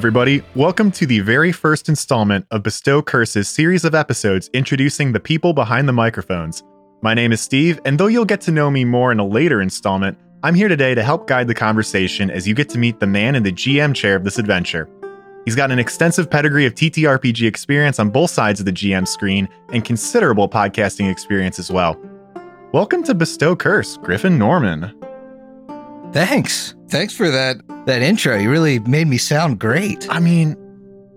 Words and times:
Everybody. 0.00 0.42
Welcome 0.54 0.90
to 0.92 1.04
the 1.04 1.20
very 1.20 1.52
first 1.52 1.90
installment 1.90 2.46
of 2.50 2.62
Bestow 2.62 3.02
Curse's 3.02 3.50
series 3.50 3.84
of 3.84 3.94
episodes 3.94 4.48
introducing 4.54 5.12
the 5.12 5.20
people 5.20 5.52
behind 5.52 5.86
the 5.86 5.92
microphones. 5.92 6.62
My 7.02 7.12
name 7.12 7.32
is 7.32 7.42
Steve, 7.42 7.78
and 7.84 8.00
though 8.00 8.06
you'll 8.06 8.24
get 8.24 8.40
to 8.42 8.50
know 8.50 8.70
me 8.70 8.86
more 8.86 9.12
in 9.12 9.20
a 9.20 9.26
later 9.26 9.60
installment, 9.60 10.16
I'm 10.42 10.54
here 10.54 10.68
today 10.68 10.94
to 10.94 11.02
help 11.02 11.26
guide 11.26 11.48
the 11.48 11.54
conversation 11.54 12.30
as 12.30 12.48
you 12.48 12.54
get 12.54 12.70
to 12.70 12.78
meet 12.78 12.98
the 12.98 13.06
man 13.06 13.34
in 13.34 13.42
the 13.42 13.52
GM 13.52 13.94
chair 13.94 14.16
of 14.16 14.24
this 14.24 14.38
adventure. 14.38 14.88
He's 15.44 15.54
got 15.54 15.70
an 15.70 15.78
extensive 15.78 16.30
pedigree 16.30 16.64
of 16.64 16.74
TTRPG 16.74 17.46
experience 17.46 17.98
on 17.98 18.08
both 18.08 18.30
sides 18.30 18.58
of 18.58 18.64
the 18.64 18.72
GM 18.72 19.06
screen 19.06 19.50
and 19.70 19.84
considerable 19.84 20.48
podcasting 20.48 21.12
experience 21.12 21.58
as 21.58 21.70
well. 21.70 22.00
Welcome 22.72 23.02
to 23.02 23.14
Bestow 23.14 23.54
Curse, 23.54 23.98
Griffin 23.98 24.38
Norman. 24.38 24.98
Thanks. 26.14 26.74
Thanks 26.90 27.14
for 27.14 27.30
that 27.30 27.60
that 27.86 28.02
intro. 28.02 28.36
You 28.36 28.50
really 28.50 28.80
made 28.80 29.06
me 29.06 29.16
sound 29.16 29.60
great. 29.60 30.06
I 30.10 30.18
mean, 30.18 30.56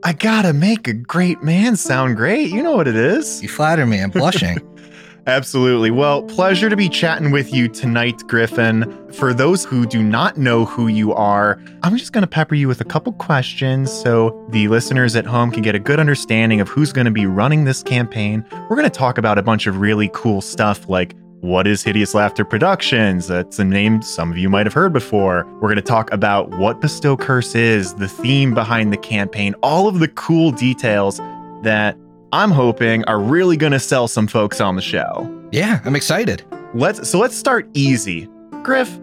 I 0.04 0.14
gotta 0.14 0.54
make 0.54 0.88
a 0.88 0.94
great 0.94 1.42
man 1.42 1.76
sound 1.76 2.16
great. 2.16 2.52
You 2.52 2.62
know 2.62 2.76
what 2.76 2.88
it 2.88 2.96
is. 2.96 3.42
You 3.42 3.50
flatter 3.50 3.86
me. 3.86 4.00
I'm 4.00 4.12
blushing. 4.12 4.60
Absolutely. 5.26 5.90
Well, 5.90 6.24
pleasure 6.24 6.70
to 6.70 6.76
be 6.76 6.90
chatting 6.90 7.32
with 7.32 7.54
you 7.54 7.70
tonight, 7.70 8.22
Griffin. 8.28 8.84
For 9.14 9.34
those 9.34 9.64
who 9.64 9.86
do 9.86 10.04
not 10.04 10.38
know 10.38 10.66
who 10.66 10.88
you 10.88 11.14
are, 11.14 11.62
I'm 11.82 11.96
just 11.96 12.12
going 12.12 12.24
to 12.24 12.28
pepper 12.28 12.56
you 12.56 12.68
with 12.68 12.82
a 12.82 12.86
couple 12.86 13.14
questions 13.14 13.90
so 13.90 14.46
the 14.50 14.68
listeners 14.68 15.16
at 15.16 15.26
home 15.26 15.50
can 15.50 15.62
get 15.62 15.76
a 15.76 15.80
good 15.80 15.98
understanding 15.98 16.60
of 16.60 16.68
who's 16.68 16.92
going 16.92 17.06
to 17.06 17.12
be 17.12 17.26
running 17.26 17.64
this 17.64 17.82
campaign. 17.82 18.46
We're 18.70 18.76
going 18.76 18.84
to 18.84 18.90
talk 18.90 19.18
about 19.18 19.38
a 19.38 19.42
bunch 19.42 19.66
of 19.66 19.80
really 19.80 20.10
cool 20.14 20.42
stuff 20.42 20.90
like 20.90 21.16
what 21.44 21.68
is 21.68 21.84
Hideous 21.84 22.14
Laughter 22.14 22.46
Productions? 22.46 23.28
That's 23.28 23.60
a 23.60 23.66
name 23.66 24.02
some 24.02 24.32
of 24.32 24.38
you 24.38 24.50
might 24.50 24.66
have 24.66 24.74
heard 24.74 24.94
before. 24.94 25.46
We're 25.56 25.68
going 25.68 25.76
to 25.76 25.82
talk 25.82 26.10
about 26.14 26.50
what 26.52 26.80
Bestow 26.80 27.18
Curse 27.18 27.54
is, 27.54 27.96
the 27.96 28.08
theme 28.08 28.54
behind 28.54 28.94
the 28.94 28.98
campaign, 28.98 29.54
all 29.62 29.90
of 29.90 30.00
the 30.00 30.08
cool 30.08 30.52
details 30.52 31.18
that 31.64 31.98
I'm 32.32 32.50
hoping 32.50 33.04
are 33.06 33.20
really 33.20 33.58
going 33.58 33.74
to 33.74 33.80
sell 33.80 34.08
some 34.08 34.26
folks 34.26 34.62
on 34.62 34.78
the 34.78 34.82
show. 34.82 35.30
Yeah, 35.52 35.82
I'm 35.84 35.98
excited. 35.98 36.46
Let's 36.74 37.10
so 37.10 37.20
let's 37.20 37.36
start 37.36 37.68
easy. 37.74 38.30
Griff, 38.64 38.98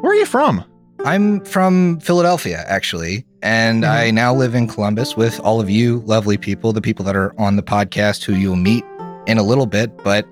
where 0.00 0.12
are 0.12 0.14
you 0.14 0.26
from? 0.26 0.64
I'm 1.04 1.44
from 1.44 1.98
Philadelphia, 1.98 2.62
actually, 2.68 3.26
and 3.42 3.82
mm-hmm. 3.82 3.92
I 3.92 4.10
now 4.12 4.32
live 4.32 4.54
in 4.54 4.68
Columbus 4.68 5.16
with 5.16 5.40
all 5.40 5.60
of 5.60 5.68
you 5.68 6.04
lovely 6.06 6.38
people, 6.38 6.72
the 6.72 6.80
people 6.80 7.04
that 7.06 7.16
are 7.16 7.34
on 7.36 7.56
the 7.56 7.64
podcast 7.64 8.22
who 8.22 8.34
you'll 8.34 8.54
meet 8.54 8.84
in 9.26 9.38
a 9.38 9.42
little 9.42 9.66
bit. 9.66 10.04
But 10.04 10.24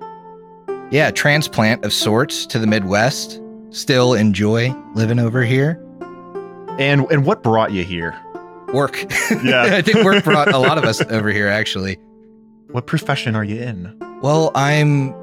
yeah, 0.91 1.11
transplant 1.11 1.85
of 1.85 1.93
sorts 1.93 2.45
to 2.47 2.59
the 2.59 2.67
Midwest. 2.67 3.41
Still 3.69 4.13
enjoy 4.13 4.73
living 4.95 5.19
over 5.19 5.43
here. 5.43 5.83
And 6.79 7.05
and 7.11 7.25
what 7.25 7.43
brought 7.43 7.71
you 7.71 7.83
here? 7.83 8.19
Work. 8.73 9.05
Yeah. 9.43 9.63
I 9.75 9.81
think 9.81 10.03
work 10.03 10.23
brought 10.23 10.51
a 10.53 10.57
lot 10.57 10.77
of 10.77 10.85
us 10.85 11.01
over 11.09 11.29
here 11.29 11.47
actually. 11.47 11.97
What 12.71 12.87
profession 12.87 13.35
are 13.35 13.43
you 13.43 13.61
in? 13.61 13.95
Well, 14.21 14.51
I'm 14.55 15.13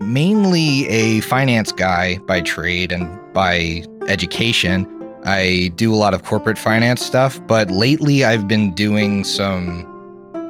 mainly 0.00 0.88
a 0.88 1.20
finance 1.20 1.72
guy 1.72 2.18
by 2.18 2.40
trade 2.40 2.92
and 2.92 3.08
by 3.32 3.84
education. 4.08 4.86
I 5.24 5.70
do 5.76 5.94
a 5.94 5.96
lot 5.96 6.14
of 6.14 6.24
corporate 6.24 6.58
finance 6.58 7.04
stuff, 7.04 7.40
but 7.46 7.70
lately 7.70 8.24
I've 8.24 8.48
been 8.48 8.74
doing 8.74 9.22
some 9.22 9.86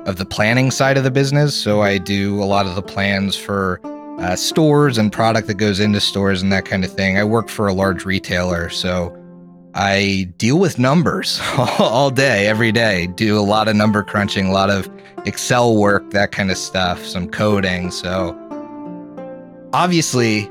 of 0.06 0.16
the 0.16 0.24
planning 0.24 0.70
side 0.70 0.96
of 0.96 1.04
the 1.04 1.10
business. 1.10 1.54
So 1.54 1.82
I 1.82 1.98
do 1.98 2.42
a 2.42 2.44
lot 2.44 2.66
of 2.66 2.74
the 2.74 2.82
plans 2.82 3.36
for 3.36 3.80
uh, 4.18 4.36
stores 4.36 4.98
and 4.98 5.12
product 5.12 5.46
that 5.48 5.54
goes 5.54 5.80
into 5.80 6.00
stores 6.00 6.42
and 6.42 6.52
that 6.52 6.64
kind 6.64 6.84
of 6.84 6.92
thing. 6.92 7.18
I 7.18 7.24
work 7.24 7.48
for 7.48 7.66
a 7.66 7.72
large 7.72 8.04
retailer, 8.04 8.68
so 8.70 9.16
I 9.74 10.28
deal 10.38 10.58
with 10.58 10.78
numbers 10.78 11.40
all 11.78 12.10
day, 12.10 12.46
every 12.46 12.72
day. 12.72 13.06
Do 13.06 13.38
a 13.38 13.40
lot 13.40 13.68
of 13.68 13.76
number 13.76 14.02
crunching, 14.02 14.46
a 14.46 14.52
lot 14.52 14.70
of 14.70 14.90
Excel 15.24 15.76
work, 15.76 16.10
that 16.10 16.32
kind 16.32 16.50
of 16.50 16.56
stuff, 16.58 17.04
some 17.04 17.28
coding. 17.28 17.90
So 17.90 18.36
obviously, 19.72 20.48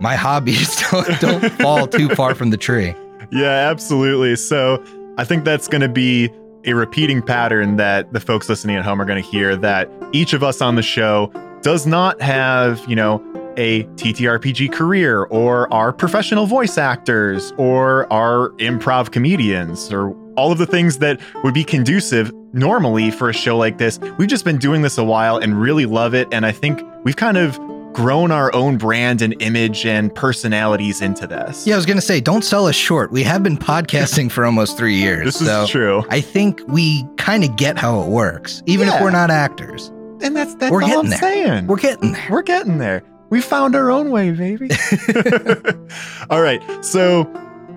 my 0.00 0.16
hobbies 0.16 0.76
don't, 0.90 1.20
don't 1.20 1.52
fall 1.54 1.86
too 1.86 2.08
far 2.14 2.34
from 2.34 2.50
the 2.50 2.56
tree. 2.56 2.94
Yeah, 3.30 3.70
absolutely. 3.70 4.36
So 4.36 4.82
I 5.18 5.24
think 5.24 5.44
that's 5.44 5.68
going 5.68 5.80
to 5.80 5.88
be 5.88 6.30
a 6.64 6.74
repeating 6.74 7.22
pattern 7.22 7.76
that 7.76 8.12
the 8.12 8.20
folks 8.20 8.48
listening 8.48 8.76
at 8.76 8.84
home 8.84 9.00
are 9.00 9.04
going 9.04 9.22
to 9.22 9.28
hear 9.28 9.54
that 9.56 9.90
each 10.12 10.32
of 10.32 10.42
us 10.42 10.60
on 10.60 10.74
the 10.74 10.82
show 10.82 11.30
does 11.66 11.84
not 11.84 12.22
have, 12.22 12.80
you 12.88 12.94
know, 12.94 13.16
a 13.56 13.82
TTRPG 13.96 14.72
career 14.72 15.24
or 15.24 15.72
are 15.74 15.92
professional 15.92 16.46
voice 16.46 16.78
actors 16.78 17.52
or 17.56 18.06
are 18.12 18.50
improv 18.58 19.10
comedians 19.10 19.92
or 19.92 20.14
all 20.36 20.52
of 20.52 20.58
the 20.58 20.66
things 20.66 20.98
that 20.98 21.18
would 21.42 21.54
be 21.54 21.64
conducive 21.64 22.32
normally 22.52 23.10
for 23.10 23.28
a 23.28 23.32
show 23.32 23.58
like 23.58 23.78
this. 23.78 23.98
We've 24.16 24.28
just 24.28 24.44
been 24.44 24.58
doing 24.58 24.82
this 24.82 24.96
a 24.96 25.02
while 25.02 25.38
and 25.38 25.60
really 25.60 25.86
love 25.86 26.14
it. 26.14 26.28
And 26.30 26.46
I 26.46 26.52
think 26.52 26.80
we've 27.02 27.16
kind 27.16 27.36
of 27.36 27.58
grown 27.92 28.30
our 28.30 28.54
own 28.54 28.78
brand 28.78 29.20
and 29.20 29.34
image 29.42 29.84
and 29.86 30.14
personalities 30.14 31.02
into 31.02 31.26
this. 31.26 31.66
Yeah, 31.66 31.74
I 31.74 31.78
was 31.78 31.86
going 31.86 31.96
to 31.96 32.02
say, 32.02 32.20
don't 32.20 32.44
sell 32.44 32.68
us 32.68 32.76
short. 32.76 33.10
We 33.10 33.24
have 33.24 33.42
been 33.42 33.56
podcasting 33.56 34.30
for 34.30 34.44
almost 34.44 34.76
three 34.78 34.94
years. 34.94 35.24
This 35.24 35.40
is 35.40 35.48
so 35.48 35.66
true. 35.66 36.04
I 36.10 36.20
think 36.20 36.60
we 36.68 37.04
kind 37.16 37.42
of 37.42 37.56
get 37.56 37.76
how 37.76 38.02
it 38.02 38.08
works, 38.08 38.62
even 38.66 38.86
yeah. 38.86 38.94
if 38.94 39.02
we're 39.02 39.10
not 39.10 39.32
actors. 39.32 39.90
And 40.22 40.36
that's 40.36 40.54
that's 40.56 40.70
We're 40.72 40.82
all 40.82 41.00
I'm 41.00 41.08
there. 41.08 41.18
saying. 41.18 41.66
We're 41.66 41.76
getting 41.76 42.12
there. 42.12 42.26
We're 42.30 42.42
getting 42.42 42.78
there. 42.78 43.02
We 43.28 43.40
found 43.40 43.74
our 43.74 43.90
own 43.90 44.10
way, 44.10 44.30
baby. 44.30 44.70
all 46.30 46.40
right. 46.40 46.62
So 46.84 47.24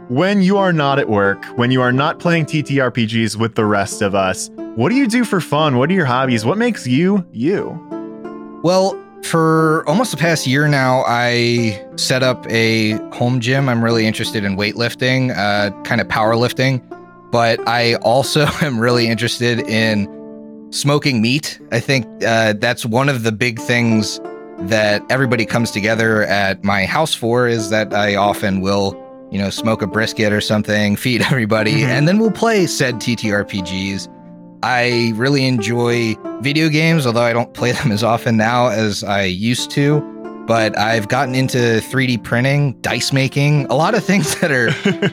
when 0.09 0.41
you 0.41 0.57
are 0.57 0.71
not 0.71 0.99
at 0.99 1.09
work, 1.09 1.43
when 1.57 1.71
you 1.71 1.81
are 1.81 1.91
not 1.91 2.19
playing 2.19 2.45
TTRPGs 2.45 3.35
with 3.35 3.55
the 3.55 3.65
rest 3.65 4.01
of 4.01 4.13
us, 4.15 4.49
what 4.75 4.89
do 4.89 4.95
you 4.95 5.07
do 5.07 5.23
for 5.25 5.41
fun? 5.41 5.77
What 5.77 5.89
are 5.89 5.93
your 5.93 6.05
hobbies? 6.05 6.45
What 6.45 6.57
makes 6.57 6.85
you 6.87 7.25
you? 7.31 7.79
Well, 8.63 8.97
for 9.23 9.83
almost 9.87 10.11
the 10.11 10.17
past 10.17 10.47
year 10.47 10.67
now, 10.67 11.03
I 11.07 11.85
set 11.95 12.23
up 12.23 12.45
a 12.49 12.91
home 13.15 13.39
gym. 13.39 13.67
I'm 13.69 13.83
really 13.83 14.05
interested 14.05 14.43
in 14.43 14.55
weightlifting, 14.55 15.35
uh, 15.35 15.71
kind 15.83 15.99
of 15.99 16.07
powerlifting, 16.07 16.81
but 17.31 17.59
I 17.67 17.95
also 17.95 18.45
am 18.61 18.79
really 18.79 19.07
interested 19.07 19.59
in 19.61 20.05
smoking 20.71 21.21
meat. 21.21 21.59
I 21.71 21.79
think 21.79 22.05
uh, 22.23 22.53
that's 22.53 22.85
one 22.85 23.09
of 23.09 23.23
the 23.23 23.31
big 23.31 23.59
things 23.59 24.19
that 24.59 25.03
everybody 25.09 25.45
comes 25.45 25.71
together 25.71 26.23
at 26.23 26.63
my 26.63 26.85
house 26.85 27.13
for 27.13 27.47
is 27.47 27.69
that 27.69 27.93
I 27.93 28.15
often 28.15 28.61
will, 28.61 28.95
you 29.31 29.39
know, 29.39 29.49
smoke 29.49 29.81
a 29.81 29.87
brisket 29.87 30.33
or 30.33 30.41
something, 30.41 30.95
feed 30.97 31.21
everybody, 31.21 31.81
mm-hmm. 31.81 31.89
and 31.89 32.07
then 32.07 32.19
we'll 32.19 32.31
play 32.31 32.67
said 32.67 32.95
TTRPGs. 32.95 34.07
I 34.61 35.13
really 35.15 35.45
enjoy 35.45 36.15
video 36.41 36.67
games, 36.67 37.07
although 37.07 37.23
I 37.23 37.31
don't 37.31 37.53
play 37.53 37.71
them 37.73 37.91
as 37.91 38.03
often 38.03 38.37
now 38.37 38.67
as 38.67 39.03
I 39.03 39.23
used 39.23 39.71
to. 39.71 40.01
But 40.45 40.75
I've 40.79 41.09
gotten 41.09 41.35
into 41.35 41.57
3D 41.57 42.23
printing, 42.23 42.73
dice 42.81 43.13
making, 43.13 43.67
a 43.67 43.75
lot 43.75 43.93
of 43.93 44.03
things 44.03 44.39
that 44.41 44.51
are 44.51 44.71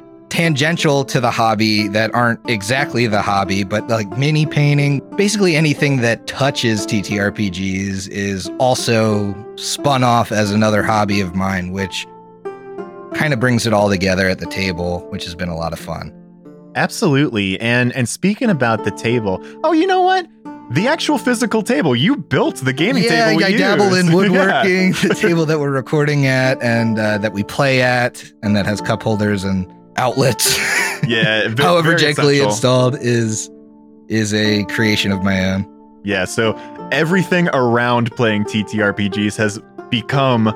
tangential 0.37 1.03
to 1.03 1.19
the 1.19 1.31
hobby 1.31 1.89
that 1.89 2.15
aren't 2.15 2.39
exactly 2.51 3.07
the 3.07 3.23
hobby, 3.23 3.65
but 3.65 3.89
like 3.89 4.07
mini 4.19 4.45
painting, 4.45 5.01
basically 5.17 5.57
anything 5.57 6.03
that 6.03 6.27
touches 6.27 6.87
TTRPGs 6.87 8.07
is 8.11 8.51
also 8.59 9.35
spun 9.57 10.05
off 10.05 10.31
as 10.33 10.51
another 10.51 10.83
hobby 10.83 11.23
of 11.23 11.35
mine, 11.35 11.73
which 11.73 12.07
kind 13.15 13.33
of 13.33 13.41
brings 13.41 13.67
it 13.67 13.73
all 13.73 13.89
together 13.89 14.29
at 14.29 14.39
the 14.39 14.45
table, 14.45 15.01
which 15.09 15.25
has 15.25 15.35
been 15.35 15.49
a 15.49 15.57
lot 15.57 15.73
of 15.73 15.79
fun. 15.79 16.13
Absolutely. 16.75 17.59
And 17.59 17.91
and 17.95 18.07
speaking 18.07 18.51
about 18.51 18.85
the 18.85 18.91
table, 18.91 19.43
oh, 19.65 19.73
you 19.73 19.87
know 19.87 20.03
what? 20.03 20.29
The 20.69 20.87
actual 20.87 21.17
physical 21.17 21.63
table. 21.63 21.97
You 21.97 22.15
built 22.15 22.57
the 22.57 22.75
gaming 22.75 23.05
table. 23.05 23.15
yeah, 23.15 23.29
table. 23.31 23.45
I 23.45 23.49
use. 23.49 23.61
dabble 23.61 23.95
in 23.95 24.13
woodworking, 24.13 24.89
yeah. 24.89 25.09
the 25.09 25.15
table 25.19 25.47
that 25.47 25.61
we're 25.61 25.71
recording 25.71 26.27
at 26.27 26.63
and 26.63 26.99
uh, 26.99 27.17
that 27.17 27.33
we 27.33 27.43
play 27.43 27.81
at, 27.81 28.23
and 28.43 28.55
that 28.55 28.67
has 28.67 28.83
cup 28.83 29.03
holders 29.03 29.43
and 29.43 29.73
outlets. 29.99 30.59
Yeah, 31.07 31.55
however 31.59 31.95
gently 31.95 32.41
installed 32.41 32.97
is 32.99 33.49
is 34.09 34.35
a 34.35 34.65
creation 34.65 35.13
of 35.13 35.23
my 35.23 35.53
own. 35.53 36.01
Yeah, 36.03 36.25
so 36.25 36.55
everything 36.91 37.49
around 37.49 38.11
playing 38.13 38.45
TTRPGs 38.45 39.37
has 39.37 39.61
become 39.91 40.49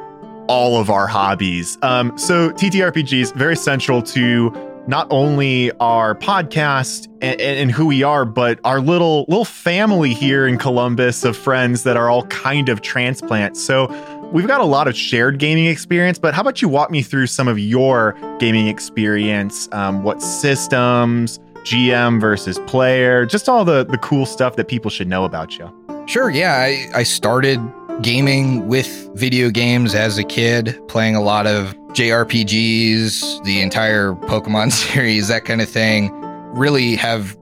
all 0.49 0.81
of 0.81 0.91
our 0.91 1.07
hobbies. 1.07 1.79
Um, 1.83 2.17
so 2.19 2.51
TTRPGs 2.51 3.35
very 3.37 3.55
central 3.55 4.03
to 4.03 4.51
not 4.87 5.07
only 5.11 5.71
our 5.73 6.15
podcast 6.15 7.07
and, 7.21 7.41
and, 7.41 7.71
who 7.71 7.87
we 7.87 8.03
are, 8.03 8.25
but 8.25 8.59
our 8.65 8.81
little 8.81 9.25
little 9.29 9.45
family 9.45 10.15
here 10.15 10.47
in 10.47 10.59
Columbus 10.59 11.25
of 11.25 11.37
friends 11.37 11.83
that 11.85 11.97
are 11.97 12.09
all 12.09 12.27
kind 12.27 12.69
of 12.69 12.81
transplants. 12.81 13.63
So 13.63 13.87
we've 14.33 14.47
got 14.47 14.61
a 14.61 14.65
lot 14.65 14.89
of 14.89 14.97
shared 14.97 15.39
gaming 15.39 15.67
experience, 15.67 16.19
but 16.19 16.35
how 16.35 16.41
about 16.41 16.63
you 16.63 16.69
walk 16.69 16.91
me 16.91 17.03
through 17.03 17.27
some 17.27 17.49
of 17.49 17.59
your 17.59 18.17
gaming 18.39 18.69
experience? 18.69 19.69
Um, 19.73 20.03
what 20.03 20.23
systems, 20.23 21.39
GM 21.65 22.21
versus 22.21 22.59
player, 22.61 23.27
just 23.27 23.49
all 23.49 23.65
the 23.65 23.85
the 23.85 23.99
cool 23.99 24.27
stuff 24.27 24.57
that 24.57 24.69
people 24.69 24.91
should 24.91 25.09
know 25.09 25.25
about 25.25 25.59
you. 25.59 25.73
Sure. 26.07 26.31
Yeah, 26.31 26.55
I, 26.55 26.89
I 26.93 27.03
started 27.05 27.61
gaming 28.03 28.67
with 28.67 29.11
video 29.15 29.51
games 29.51 29.95
as 29.95 30.19
a 30.19 30.25
kid, 30.25 30.81
playing 30.89 31.17
a 31.17 31.23
lot 31.23 31.47
of 31.47 31.75
JRPGs, 31.93 33.45
the 33.45 33.61
entire 33.61 34.13
Pokemon 34.13 34.73
series, 34.93 35.29
that 35.29 35.45
kind 35.45 35.61
of 35.61 35.69
thing. 35.69 36.11
Really 36.53 36.97
have 36.97 37.37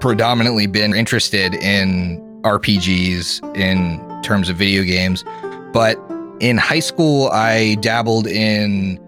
predominantly 0.00 0.66
been 0.66 0.94
interested 0.94 1.54
in 1.54 2.20
RPGs 2.42 3.56
in 3.56 4.22
terms 4.22 4.48
of 4.48 4.56
video 4.56 4.82
games. 4.82 5.24
But 5.72 5.98
in 6.40 6.58
high 6.58 6.80
school, 6.80 7.28
I 7.28 7.76
dabbled 7.76 8.26
in 8.26 9.00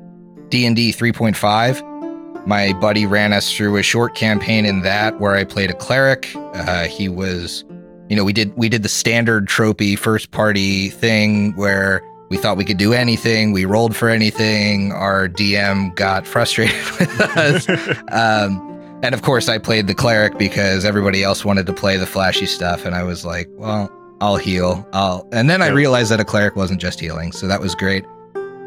D&D 0.48 0.92
3.5. 0.92 2.46
My 2.46 2.72
buddy 2.74 3.04
ran 3.04 3.32
us 3.32 3.52
through 3.52 3.76
a 3.76 3.82
short 3.82 4.14
campaign 4.14 4.64
in 4.64 4.82
that 4.82 5.20
where 5.20 5.34
I 5.34 5.44
played 5.44 5.70
a 5.70 5.74
cleric. 5.74 6.30
Uh, 6.36 6.84
he 6.84 7.08
was, 7.08 7.64
you 8.08 8.16
know, 8.16 8.24
we 8.24 8.32
did 8.32 8.56
we 8.56 8.68
did 8.68 8.82
the 8.82 8.88
standard 8.88 9.48
tropey 9.48 9.98
first 9.98 10.30
party 10.30 10.90
thing 10.90 11.54
where 11.56 12.02
we 12.28 12.36
thought 12.36 12.56
we 12.56 12.64
could 12.64 12.78
do 12.78 12.92
anything. 12.92 13.52
We 13.52 13.64
rolled 13.64 13.94
for 13.94 14.08
anything. 14.08 14.92
Our 14.92 15.28
DM 15.28 15.94
got 15.94 16.26
frustrated 16.26 16.76
with 16.98 17.20
us. 17.20 17.68
um, 18.12 18.72
and 19.02 19.14
of 19.14 19.22
course, 19.22 19.48
I 19.48 19.58
played 19.58 19.86
the 19.86 19.94
cleric 19.94 20.38
because 20.38 20.84
everybody 20.84 21.22
else 21.22 21.44
wanted 21.44 21.66
to 21.66 21.72
play 21.72 21.96
the 21.96 22.06
flashy 22.06 22.46
stuff, 22.46 22.84
and 22.84 22.94
I 22.94 23.02
was 23.02 23.24
like, 23.24 23.48
well, 23.52 23.90
I'll 24.20 24.36
heal. 24.36 24.88
I'll. 24.92 25.28
And 25.32 25.50
then 25.50 25.60
I 25.60 25.68
realized 25.68 26.10
that 26.10 26.20
a 26.20 26.24
cleric 26.24 26.56
wasn't 26.56 26.80
just 26.80 26.98
healing, 26.98 27.32
so 27.32 27.46
that 27.46 27.60
was 27.60 27.74
great. 27.74 28.04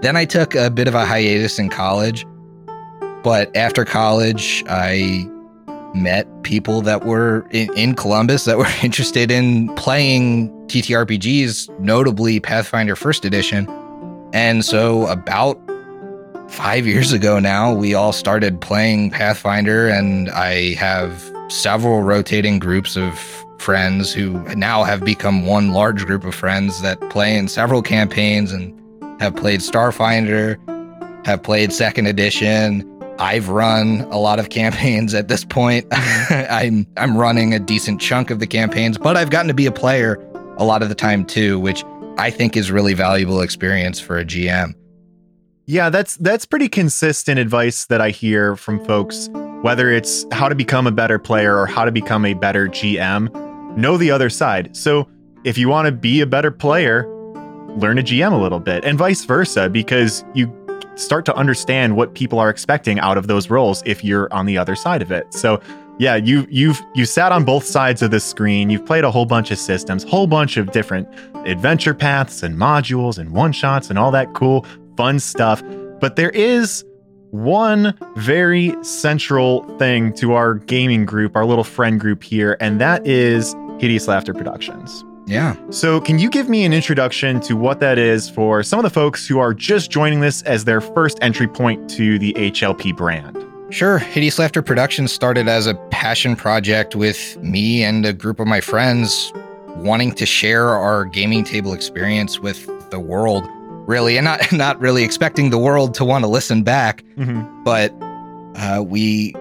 Then 0.01 0.15
I 0.15 0.25
took 0.25 0.55
a 0.55 0.69
bit 0.69 0.87
of 0.87 0.95
a 0.95 1.05
hiatus 1.05 1.59
in 1.59 1.69
college, 1.69 2.25
but 3.23 3.53
after 3.55 3.83
college, 3.83 4.63
I 4.69 5.29
met 5.95 6.27
people 6.43 6.81
that 6.81 7.05
were 7.05 7.47
in, 7.51 7.73
in 7.75 7.95
Columbus 7.95 8.45
that 8.45 8.57
were 8.57 8.67
interested 8.83 9.31
in 9.31 9.73
playing 9.75 10.49
TTRPGs, 10.67 11.79
notably 11.79 12.39
Pathfinder 12.39 12.95
First 12.95 13.25
Edition. 13.25 13.67
And 14.33 14.63
so, 14.63 15.07
about 15.07 15.59
five 16.49 16.85
years 16.85 17.11
ago 17.11 17.39
now, 17.39 17.73
we 17.73 17.93
all 17.93 18.13
started 18.13 18.61
playing 18.61 19.11
Pathfinder, 19.11 19.87
and 19.87 20.29
I 20.29 20.73
have 20.75 21.31
several 21.49 22.03
rotating 22.03 22.59
groups 22.59 22.95
of 22.95 23.17
friends 23.59 24.13
who 24.13 24.39
now 24.55 24.83
have 24.83 25.03
become 25.03 25.45
one 25.45 25.71
large 25.73 26.05
group 26.05 26.23
of 26.23 26.33
friends 26.33 26.81
that 26.81 26.99
play 27.09 27.37
in 27.37 27.47
several 27.47 27.81
campaigns 27.81 28.51
and 28.51 28.73
have 29.21 29.35
played 29.35 29.59
Starfinder, 29.59 30.57
have 31.25 31.43
played 31.43 31.73
Second 31.73 32.07
Edition. 32.07 32.87
I've 33.19 33.49
run 33.49 34.01
a 34.11 34.17
lot 34.17 34.39
of 34.39 34.49
campaigns 34.49 35.13
at 35.13 35.27
this 35.27 35.43
point. 35.43 35.85
I'm 35.91 36.87
I'm 36.95 37.17
running 37.17 37.53
a 37.53 37.59
decent 37.59 37.99
chunk 37.99 38.31
of 38.31 38.39
the 38.39 38.47
campaigns, 38.47 38.97
but 38.97 39.17
I've 39.17 39.29
gotten 39.29 39.49
to 39.49 39.53
be 39.53 39.65
a 39.65 39.71
player 39.71 40.15
a 40.57 40.63
lot 40.63 40.81
of 40.81 40.89
the 40.89 40.95
time 40.95 41.25
too, 41.25 41.59
which 41.59 41.83
I 42.17 42.29
think 42.31 42.55
is 42.55 42.71
really 42.71 42.93
valuable 42.93 43.41
experience 43.41 43.99
for 43.99 44.17
a 44.17 44.25
GM. 44.25 44.73
Yeah, 45.65 45.89
that's 45.89 46.15
that's 46.17 46.45
pretty 46.45 46.69
consistent 46.69 47.39
advice 47.39 47.85
that 47.87 48.01
I 48.01 48.09
hear 48.09 48.55
from 48.55 48.83
folks, 48.85 49.29
whether 49.61 49.91
it's 49.91 50.25
how 50.31 50.49
to 50.49 50.55
become 50.55 50.87
a 50.87 50.91
better 50.91 51.19
player 51.19 51.57
or 51.57 51.67
how 51.67 51.85
to 51.85 51.91
become 51.91 52.25
a 52.25 52.33
better 52.33 52.67
GM. 52.67 53.77
Know 53.77 53.97
the 53.97 54.11
other 54.11 54.29
side. 54.29 54.75
So 54.75 55.07
if 55.43 55.57
you 55.57 55.69
want 55.69 55.85
to 55.87 55.91
be 55.91 56.21
a 56.21 56.25
better 56.25 56.51
player, 56.51 57.05
learn 57.75 57.99
a 57.99 58.01
GM 58.01 58.31
a 58.31 58.37
little 58.37 58.59
bit, 58.59 58.83
and 58.83 58.97
vice 58.97 59.25
versa, 59.25 59.69
because 59.69 60.23
you 60.33 60.47
start 60.99 61.25
to 61.25 61.35
understand 61.35 61.95
what 61.95 62.13
people 62.13 62.39
are 62.39 62.49
expecting 62.49 62.99
out 62.99 63.17
of 63.17 63.27
those 63.27 63.49
roles 63.49 63.81
if 63.85 64.03
you're 64.03 64.31
on 64.33 64.45
the 64.45 64.57
other 64.57 64.75
side 64.75 65.01
of 65.01 65.11
it. 65.11 65.33
So 65.33 65.61
yeah, 65.99 66.15
you 66.15 66.47
you've 66.49 66.81
you 66.95 67.05
sat 67.05 67.31
on 67.31 67.43
both 67.43 67.65
sides 67.65 68.01
of 68.01 68.11
the 68.11 68.19
screen. 68.19 68.69
You've 68.69 68.85
played 68.85 69.03
a 69.03 69.11
whole 69.11 69.25
bunch 69.25 69.51
of 69.51 69.57
systems, 69.57 70.03
whole 70.03 70.27
bunch 70.27 70.55
of 70.55 70.71
different 70.71 71.07
adventure 71.45 71.93
paths 71.93 72.41
and 72.41 72.57
modules 72.57 73.17
and 73.17 73.31
one 73.31 73.51
shots 73.51 73.89
and 73.89 73.99
all 73.99 74.11
that 74.11 74.33
cool 74.33 74.65
fun 74.95 75.19
stuff. 75.19 75.61
But 75.99 76.15
there 76.15 76.29
is 76.29 76.85
one 77.31 77.97
very 78.15 78.75
central 78.81 79.63
thing 79.77 80.13
to 80.13 80.33
our 80.33 80.55
gaming 80.55 81.05
group, 81.05 81.35
our 81.35 81.45
little 81.45 81.63
friend 81.63 81.99
group 81.99 82.23
here, 82.23 82.57
and 82.59 82.79
that 82.81 83.05
is 83.05 83.55
Hideous 83.79 84.07
Laughter 84.07 84.33
Productions. 84.33 85.03
Yeah. 85.29 85.55
So, 85.69 86.01
can 86.01 86.19
you 86.19 86.29
give 86.29 86.49
me 86.49 86.65
an 86.65 86.73
introduction 86.73 87.39
to 87.41 87.55
what 87.55 87.79
that 87.81 87.97
is 87.97 88.29
for 88.29 88.63
some 88.63 88.79
of 88.79 88.83
the 88.83 88.89
folks 88.89 89.27
who 89.27 89.39
are 89.39 89.53
just 89.53 89.91
joining 89.91 90.21
this 90.21 90.41
as 90.43 90.65
their 90.65 90.81
first 90.81 91.19
entry 91.21 91.47
point 91.47 91.89
to 91.91 92.17
the 92.17 92.33
HLP 92.33 92.95
brand? 92.95 93.37
Sure. 93.69 93.99
Hideous 93.99 94.39
Laughter 94.39 94.63
Productions 94.63 95.11
started 95.11 95.47
as 95.47 95.67
a 95.67 95.75
passion 95.91 96.35
project 96.35 96.95
with 96.95 97.37
me 97.37 97.83
and 97.83 98.05
a 98.05 98.13
group 98.13 98.39
of 98.39 98.47
my 98.47 98.59
friends 98.59 99.31
wanting 99.75 100.13
to 100.13 100.25
share 100.25 100.69
our 100.69 101.05
gaming 101.05 101.43
table 101.43 101.73
experience 101.73 102.39
with 102.39 102.67
the 102.89 102.99
world 102.99 103.47
really, 103.89 104.17
and 104.17 104.25
not 104.25 104.51
not 104.51 104.79
really 104.79 105.03
expecting 105.03 105.49
the 105.49 105.57
world 105.57 105.93
to 105.95 106.05
want 106.05 106.23
to 106.23 106.29
listen 106.29 106.63
back. 106.63 107.03
Mm-hmm. 107.17 107.63
But 107.63 107.93
uh, 108.55 108.83
we 108.83 109.33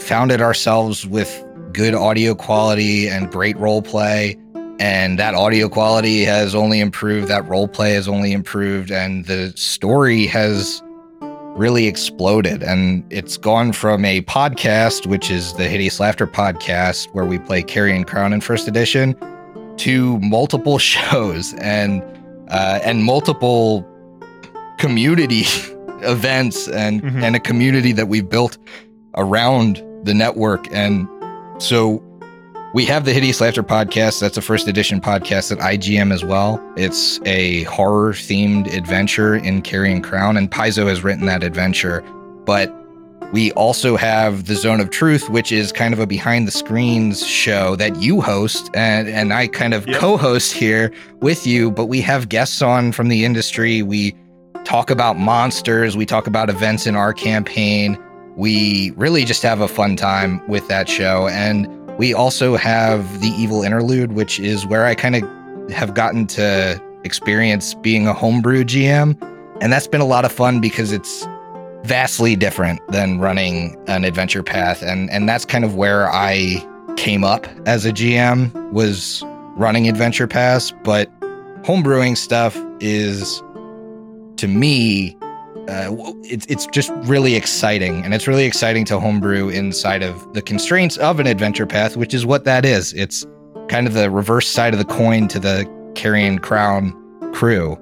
found 0.00 0.32
it 0.32 0.40
ourselves 0.40 1.06
with 1.06 1.44
good 1.72 1.94
audio 1.94 2.34
quality 2.34 3.08
and 3.08 3.30
great 3.30 3.56
role 3.58 3.82
play. 3.82 4.36
And 4.78 5.18
that 5.18 5.34
audio 5.34 5.68
quality 5.68 6.24
has 6.24 6.54
only 6.54 6.80
improved, 6.80 7.28
that 7.28 7.48
role 7.48 7.68
play 7.68 7.92
has 7.92 8.08
only 8.08 8.32
improved, 8.32 8.90
and 8.90 9.24
the 9.24 9.52
story 9.56 10.26
has 10.26 10.82
really 11.56 11.86
exploded. 11.86 12.62
And 12.62 13.02
it's 13.10 13.38
gone 13.38 13.72
from 13.72 14.04
a 14.04 14.20
podcast, 14.22 15.06
which 15.06 15.30
is 15.30 15.54
the 15.54 15.66
Hideous 15.66 15.98
Laughter 15.98 16.26
podcast, 16.26 17.06
where 17.14 17.24
we 17.24 17.38
play 17.38 17.62
Carrion 17.62 18.04
Crown 18.04 18.34
in 18.34 18.42
first 18.42 18.68
edition, 18.68 19.16
to 19.78 20.18
multiple 20.20 20.78
shows. 20.92 21.54
And 21.54 22.02
uh, 22.48 22.80
and 22.82 23.04
multiple 23.04 23.86
community 24.78 25.42
events 26.02 26.68
and 26.68 27.02
mm-hmm. 27.02 27.22
and 27.22 27.36
a 27.36 27.40
community 27.40 27.92
that 27.92 28.08
we've 28.08 28.28
built 28.28 28.58
around 29.16 29.82
the 30.04 30.14
network 30.14 30.66
and 30.72 31.08
so 31.58 32.02
we 32.74 32.84
have 32.84 33.04
the 33.04 33.12
Hideous 33.12 33.40
Laughter 33.40 33.62
podcast. 33.62 34.20
That's 34.20 34.36
a 34.36 34.42
first 34.42 34.68
edition 34.68 35.00
podcast 35.00 35.52
at 35.52 35.58
IGM 35.58 36.12
as 36.12 36.24
well. 36.24 36.60
It's 36.76 37.20
a 37.24 37.62
horror 37.64 38.12
themed 38.12 38.72
adventure 38.74 39.36
in 39.36 39.62
Carrion 39.62 40.02
Crown, 40.02 40.36
and 40.36 40.50
Paizo 40.50 40.86
has 40.88 41.02
written 41.02 41.26
that 41.26 41.42
adventure. 41.42 42.02
But 42.44 42.74
we 43.32 43.50
also 43.52 43.96
have 43.96 44.44
the 44.46 44.54
Zone 44.54 44.80
of 44.80 44.90
Truth, 44.90 45.30
which 45.30 45.50
is 45.50 45.72
kind 45.72 45.92
of 45.92 46.00
a 46.00 46.06
behind 46.06 46.46
the 46.46 46.52
screens 46.52 47.26
show 47.26 47.76
that 47.76 48.00
you 48.00 48.20
host 48.20 48.70
and, 48.74 49.08
and 49.08 49.32
I 49.32 49.48
kind 49.48 49.74
of 49.74 49.86
yep. 49.86 49.98
co-host 49.98 50.52
here 50.52 50.92
with 51.20 51.46
you, 51.46 51.70
but 51.70 51.86
we 51.86 52.00
have 52.02 52.28
guests 52.28 52.62
on 52.62 52.92
from 52.92 53.08
the 53.08 53.24
industry. 53.24 53.82
We 53.82 54.14
talk 54.64 54.90
about 54.90 55.18
monsters, 55.18 55.96
we 55.96 56.06
talk 56.06 56.26
about 56.26 56.50
events 56.50 56.86
in 56.86 56.94
our 56.94 57.12
campaign. 57.12 57.98
We 58.36 58.90
really 58.96 59.24
just 59.24 59.42
have 59.42 59.60
a 59.60 59.68
fun 59.68 59.96
time 59.96 60.46
with 60.46 60.68
that 60.68 60.88
show. 60.88 61.26
And 61.28 61.66
we 61.98 62.12
also 62.12 62.56
have 62.56 63.20
the 63.20 63.28
Evil 63.28 63.62
Interlude, 63.62 64.12
which 64.12 64.38
is 64.38 64.66
where 64.66 64.84
I 64.84 64.94
kind 64.94 65.16
of 65.16 65.70
have 65.70 65.94
gotten 65.94 66.26
to 66.28 66.80
experience 67.04 67.74
being 67.74 68.06
a 68.06 68.12
homebrew 68.12 68.64
GM. 68.64 69.16
And 69.60 69.72
that's 69.72 69.86
been 69.86 70.00
a 70.00 70.06
lot 70.06 70.24
of 70.24 70.32
fun 70.32 70.60
because 70.60 70.92
it's 70.92 71.26
vastly 71.84 72.36
different 72.36 72.80
than 72.88 73.20
running 73.20 73.76
an 73.86 74.04
adventure 74.04 74.42
path 74.42 74.82
and 74.82 75.08
and 75.10 75.28
that's 75.28 75.44
kind 75.44 75.64
of 75.64 75.76
where 75.76 76.10
I 76.10 76.56
came 76.96 77.22
up 77.22 77.46
as 77.64 77.86
a 77.86 77.92
GM 77.92 78.72
was 78.72 79.22
running 79.56 79.88
adventure 79.88 80.26
paths 80.26 80.72
but 80.82 81.08
homebrewing 81.62 82.16
stuff 82.16 82.60
is 82.80 83.40
to 84.36 84.48
me 84.48 85.16
uh, 85.68 85.94
it's 86.24 86.46
it's 86.46 86.66
just 86.66 86.90
really 87.04 87.34
exciting 87.34 88.04
and 88.04 88.14
it's 88.14 88.26
really 88.26 88.44
exciting 88.44 88.84
to 88.84 89.00
homebrew 89.00 89.48
inside 89.48 90.02
of 90.02 90.32
the 90.34 90.42
constraints 90.42 90.96
of 90.98 91.20
an 91.20 91.26
adventure 91.26 91.66
path 91.66 91.96
which 91.96 92.14
is 92.14 92.24
what 92.24 92.44
that 92.44 92.64
is 92.64 92.92
it's 92.92 93.26
kind 93.68 93.86
of 93.86 93.94
the 93.94 94.10
reverse 94.10 94.46
side 94.48 94.72
of 94.72 94.78
the 94.78 94.84
coin 94.84 95.26
to 95.28 95.40
the 95.40 95.68
carrion 95.94 96.38
crown 96.38 96.92
crew 97.32 97.76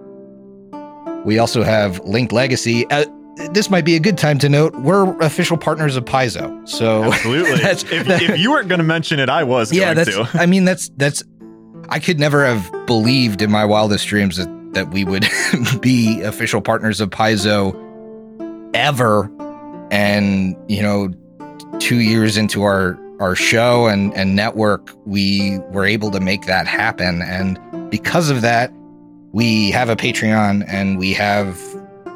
we 1.25 1.39
also 1.39 1.63
have 1.63 2.01
Linked 2.01 2.33
Legacies 2.33 2.87
uh, 2.91 3.05
this 3.51 3.71
might 3.71 3.85
be 3.85 3.97
a 3.97 4.01
good 4.01 4.17
time 4.17 4.39
to 4.39 4.49
note 4.49 4.75
we're 4.77 5.19
official 5.21 5.57
partners 5.57 5.97
of 5.97 6.05
Paizo. 6.05 6.69
So 6.69 7.05
absolutely, 7.13 7.63
if, 7.63 7.93
if, 7.93 8.39
you 8.39 8.51
weren't 8.51 8.69
going 8.69 8.79
to 8.79 8.85
mention 8.85 9.19
it, 9.19 9.29
I 9.29 9.45
was. 9.45 9.73
Yeah, 9.73 9.95
that's. 9.95 10.11
To. 10.11 10.29
I 10.35 10.47
mean, 10.47 10.65
that's 10.65 10.89
that's. 10.91 11.23
I 11.89 11.99
could 11.99 12.19
never 12.19 12.45
have 12.45 12.87
believed 12.87 13.43
in 13.43 13.51
my 13.51 13.65
wildest 13.65 14.07
dreams 14.07 14.37
that 14.37 14.49
that 14.75 14.91
we 14.91 15.05
would 15.05 15.27
be 15.81 16.23
official 16.23 16.61
partners 16.61 17.01
of 17.01 17.11
Paizo 17.11 17.75
ever. 18.75 19.31
And 19.91 20.57
you 20.69 20.83
know, 20.83 21.11
two 21.79 22.01
years 22.01 22.37
into 22.37 22.63
our 22.63 22.99
our 23.21 23.35
show 23.35 23.87
and 23.87 24.15
and 24.15 24.37
network, 24.37 24.91
we 25.05 25.59
were 25.71 25.85
able 25.85 26.11
to 26.11 26.21
make 26.21 26.47
that 26.47 26.67
happen. 26.67 27.23
And 27.23 27.59
because 27.91 28.31
of 28.31 28.43
that, 28.43 28.73
we 29.33 29.71
have 29.71 29.89
a 29.89 29.97
Patreon 29.97 30.65
and 30.69 30.99
we 30.99 31.13
have 31.13 31.61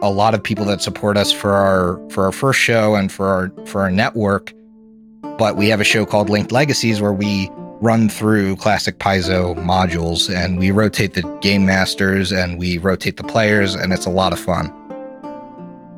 a 0.00 0.10
lot 0.10 0.34
of 0.34 0.42
people 0.42 0.64
that 0.66 0.80
support 0.80 1.16
us 1.16 1.32
for 1.32 1.52
our 1.52 2.00
for 2.10 2.24
our 2.24 2.32
first 2.32 2.60
show 2.60 2.94
and 2.94 3.10
for 3.10 3.28
our 3.28 3.66
for 3.66 3.80
our 3.80 3.90
network. 3.90 4.52
But 5.36 5.56
we 5.56 5.68
have 5.68 5.80
a 5.80 5.84
show 5.84 6.04
called 6.06 6.30
Linked 6.30 6.52
Legacies 6.52 7.00
where 7.00 7.12
we 7.12 7.50
run 7.80 8.08
through 8.08 8.56
classic 8.56 8.98
Paizo 8.98 9.54
modules 9.56 10.34
and 10.34 10.58
we 10.58 10.70
rotate 10.70 11.14
the 11.14 11.22
game 11.40 11.64
masters 11.64 12.32
and 12.32 12.58
we 12.58 12.78
rotate 12.78 13.16
the 13.16 13.24
players 13.24 13.74
and 13.74 13.92
it's 13.92 14.06
a 14.06 14.10
lot 14.10 14.32
of 14.32 14.40
fun. 14.40 14.72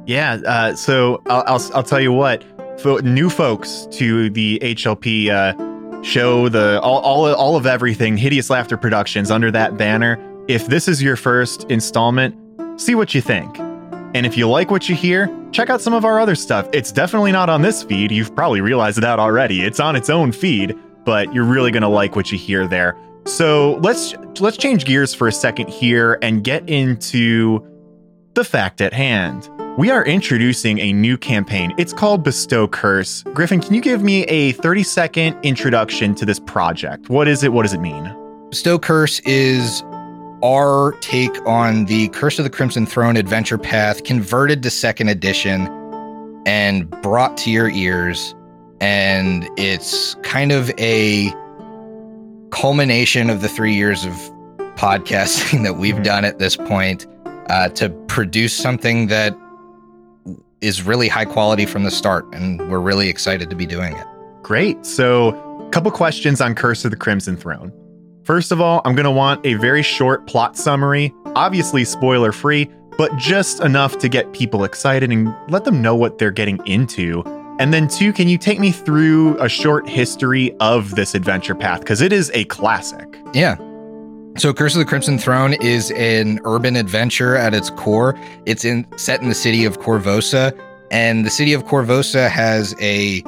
Yeah, 0.07 0.41
uh, 0.47 0.75
so 0.75 1.23
I'll, 1.27 1.45
I'll, 1.47 1.71
I'll 1.75 1.83
tell 1.83 2.01
you 2.01 2.13
what, 2.13 2.45
for 2.81 3.01
new 3.03 3.31
folks 3.31 3.87
to 3.93 4.31
the 4.31 4.59
HLP 4.63 5.29
uh, 5.29 6.03
show 6.03 6.49
the 6.49 6.81
all, 6.81 7.01
all 7.01 7.35
all 7.35 7.57
of 7.57 7.67
everything 7.67 8.17
hideous 8.17 8.51
laughter 8.51 8.77
productions 8.77 9.31
under 9.31 9.51
that 9.51 9.77
banner. 9.77 10.19
If 10.49 10.67
this 10.67 10.89
is 10.89 11.03
your 11.03 11.17
first 11.17 11.65
installment 11.65 12.35
see 12.81 12.95
what 12.95 13.15
you 13.15 13.21
think. 13.21 13.59
And 14.15 14.27
if 14.27 14.37
you 14.37 14.49
like 14.49 14.71
what 14.71 14.89
you 14.89 14.95
hear 14.95 15.29
check 15.53 15.69
out 15.69 15.81
some 15.81 15.95
of 15.95 16.05
our 16.05 16.21
other 16.21 16.35
stuff. 16.35 16.69
It's 16.73 16.93
definitely 16.93 17.33
not 17.33 17.51
on 17.51 17.63
this 17.63 17.83
feed. 17.83 18.13
You've 18.13 18.35
probably 18.35 18.61
realized 18.61 19.01
that 19.01 19.19
already. 19.19 19.63
It's 19.63 19.81
on 19.81 19.97
its 19.97 20.09
own 20.09 20.33
feed 20.33 20.79
but 21.11 21.35
you're 21.35 21.43
really 21.43 21.73
going 21.73 21.83
to 21.83 21.89
like 21.89 22.15
what 22.15 22.31
you 22.31 22.39
hear 22.39 22.69
there 22.69 22.97
so 23.27 23.81
let's 23.83 24.15
let's 24.39 24.57
change 24.57 24.85
gears 24.85 25.13
for 25.13 25.27
a 25.27 25.33
second 25.33 25.69
here 25.69 26.21
and 26.23 26.45
get 26.45 26.69
into 26.69 27.61
the 28.35 28.45
fact 28.45 28.81
at 28.81 28.93
hand 28.93 29.51
we 29.77 29.91
are 29.91 30.05
introducing 30.05 30.79
a 30.81 30.93
new 30.93 31.17
campaign. 31.17 31.73
It's 31.79 31.93
called 31.93 32.23
Bestow 32.23 32.67
Curse. 32.69 33.23
Griffin, 33.35 33.63
can 33.63 33.73
you 33.73 33.81
give 33.81 34.03
me 34.03 34.25
a 34.25 34.53
30 34.53 34.83
second 34.83 35.39
introduction 35.43 36.15
to 36.17 36.27
this 36.27 36.41
project? 36.41 37.09
What 37.09 37.29
is 37.29 37.45
it? 37.45 37.53
What 37.53 37.63
does 37.63 37.73
it 37.73 37.81
mean? 37.81 38.15
Bestow 38.51 38.79
Curse 38.79 39.21
is 39.21 39.83
our 40.43 40.93
take 41.01 41.35
on 41.47 41.87
the 41.87 42.09
Curse 42.09 42.39
of 42.39 42.45
the 42.45 42.51
Crimson 42.51 42.85
Throne 42.85 43.17
adventure 43.17 43.59
path 43.59 44.05
converted 44.05 44.63
to 44.65 44.71
second 44.71 45.09
edition 45.09 45.67
and 46.47 46.91
brought 47.03 47.37
to 47.39 47.51
your 47.51 47.71
ears. 47.71 48.35
And 48.81 49.49
it's 49.57 50.15
kind 50.23 50.53
of 50.53 50.71
a 50.79 51.33
culmination 52.51 53.31
of 53.31 53.43
the 53.43 53.49
three 53.49 53.75
years 53.75 54.05
of 54.05 54.13
podcasting 54.77 55.63
that 55.65 55.77
we've 55.77 55.95
mm-hmm. 55.95 56.05
done 56.05 56.25
at 56.25 56.39
this 56.39 56.57
point 56.57 57.07
uh, 57.49 57.69
to 57.71 57.91
produce 58.09 58.55
something 58.55 59.09
that 59.09 59.37
is 60.61 60.83
really 60.83 61.09
high 61.09 61.25
quality 61.25 61.67
from 61.67 61.85
the 61.85 61.91
start, 61.91 62.27
and 62.35 62.71
we're 62.71 62.81
really 62.81 63.09
excited 63.09 63.49
to 63.51 63.57
be 63.57 63.67
doing 63.67 63.97
it. 63.97 64.07
Great. 64.43 64.85
So, 64.85 65.31
a 65.67 65.71
couple 65.71 65.91
questions 65.91 66.41
on 66.41 66.55
Curse 66.55 66.85
of 66.85 66.91
the 66.91 66.97
Crimson 66.97 67.37
Throne. 67.37 67.73
First 68.25 68.53
of 68.53 68.61
all, 68.61 68.83
I'm 68.85 68.95
going 68.95 69.05
to 69.05 69.11
want 69.11 69.45
a 69.47 69.55
very 69.55 69.83
short 69.83 70.27
plot 70.27 70.57
summary, 70.57 71.15
obviously 71.35 71.85
spoiler 71.85 72.33
free, 72.33 72.71
but 72.99 73.17
just 73.17 73.61
enough 73.61 73.99
to 73.99 74.09
get 74.09 74.33
people 74.33 74.65
excited 74.65 75.11
and 75.11 75.35
let 75.49 75.65
them 75.65 75.81
know 75.81 75.97
what 75.97 76.19
they're 76.19 76.31
getting 76.31 76.61
into. 76.67 77.23
And 77.61 77.75
then, 77.75 77.89
two, 77.89 78.15
can 78.15 78.27
you 78.27 78.39
take 78.39 78.59
me 78.59 78.73
through 78.73 79.39
a 79.39 79.47
short 79.47 79.87
history 79.87 80.57
of 80.61 80.95
this 80.95 81.15
adventure 81.15 81.55
path? 81.55 81.81
Because 81.81 82.01
it 82.01 82.11
is 82.11 82.31
a 82.33 82.45
classic. 82.47 83.07
Yeah. 83.35 83.57
So 84.39 84.55
Curse 84.55 84.77
of 84.77 84.79
the 84.79 84.87
Crimson 84.87 85.19
Throne 85.19 85.53
is 85.61 85.91
an 85.91 86.41
urban 86.45 86.75
adventure 86.75 87.37
at 87.37 87.53
its 87.53 87.69
core. 87.69 88.19
It's 88.47 88.65
in 88.65 88.87
set 88.97 89.21
in 89.21 89.29
the 89.29 89.35
city 89.35 89.67
of 89.67 89.79
Korvosa, 89.79 90.59
and 90.91 91.27
the 91.27 91.31
city 91.31 91.53
of 91.53 91.65
Korvosa 91.65 92.31
has 92.31 92.75
a 92.81 93.21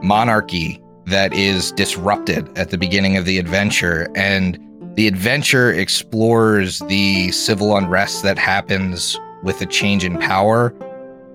monarchy 0.00 0.80
that 1.06 1.32
is 1.32 1.72
disrupted 1.72 2.56
at 2.56 2.70
the 2.70 2.78
beginning 2.78 3.16
of 3.16 3.24
the 3.24 3.38
adventure 3.38 4.08
and 4.14 4.60
the 4.94 5.08
adventure 5.08 5.72
explores 5.72 6.78
the 6.80 7.32
civil 7.32 7.76
unrest 7.76 8.22
that 8.22 8.38
happens 8.38 9.18
with 9.42 9.60
a 9.62 9.66
change 9.66 10.04
in 10.04 10.18
power 10.18 10.72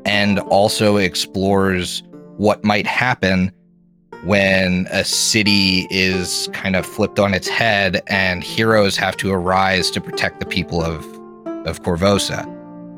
and 0.06 0.40
also 0.40 0.96
explores 0.96 2.02
what 2.38 2.64
might 2.64 2.88
happen 2.88 3.52
when 4.24 4.88
a 4.92 5.04
city 5.04 5.88
is 5.90 6.50
kind 6.54 6.76
of 6.76 6.86
flipped 6.86 7.20
on 7.20 7.34
its 7.34 7.48
head 7.48 8.02
and 8.08 8.44
heroes 8.44 8.98
have 8.98 9.16
to 9.18 9.32
arise 9.32 9.92
to 9.92 10.02
protect 10.02 10.40
the 10.40 10.46
people 10.46 10.82
of 10.82 11.06
of 11.66 11.82
Korvosa. 11.84 12.46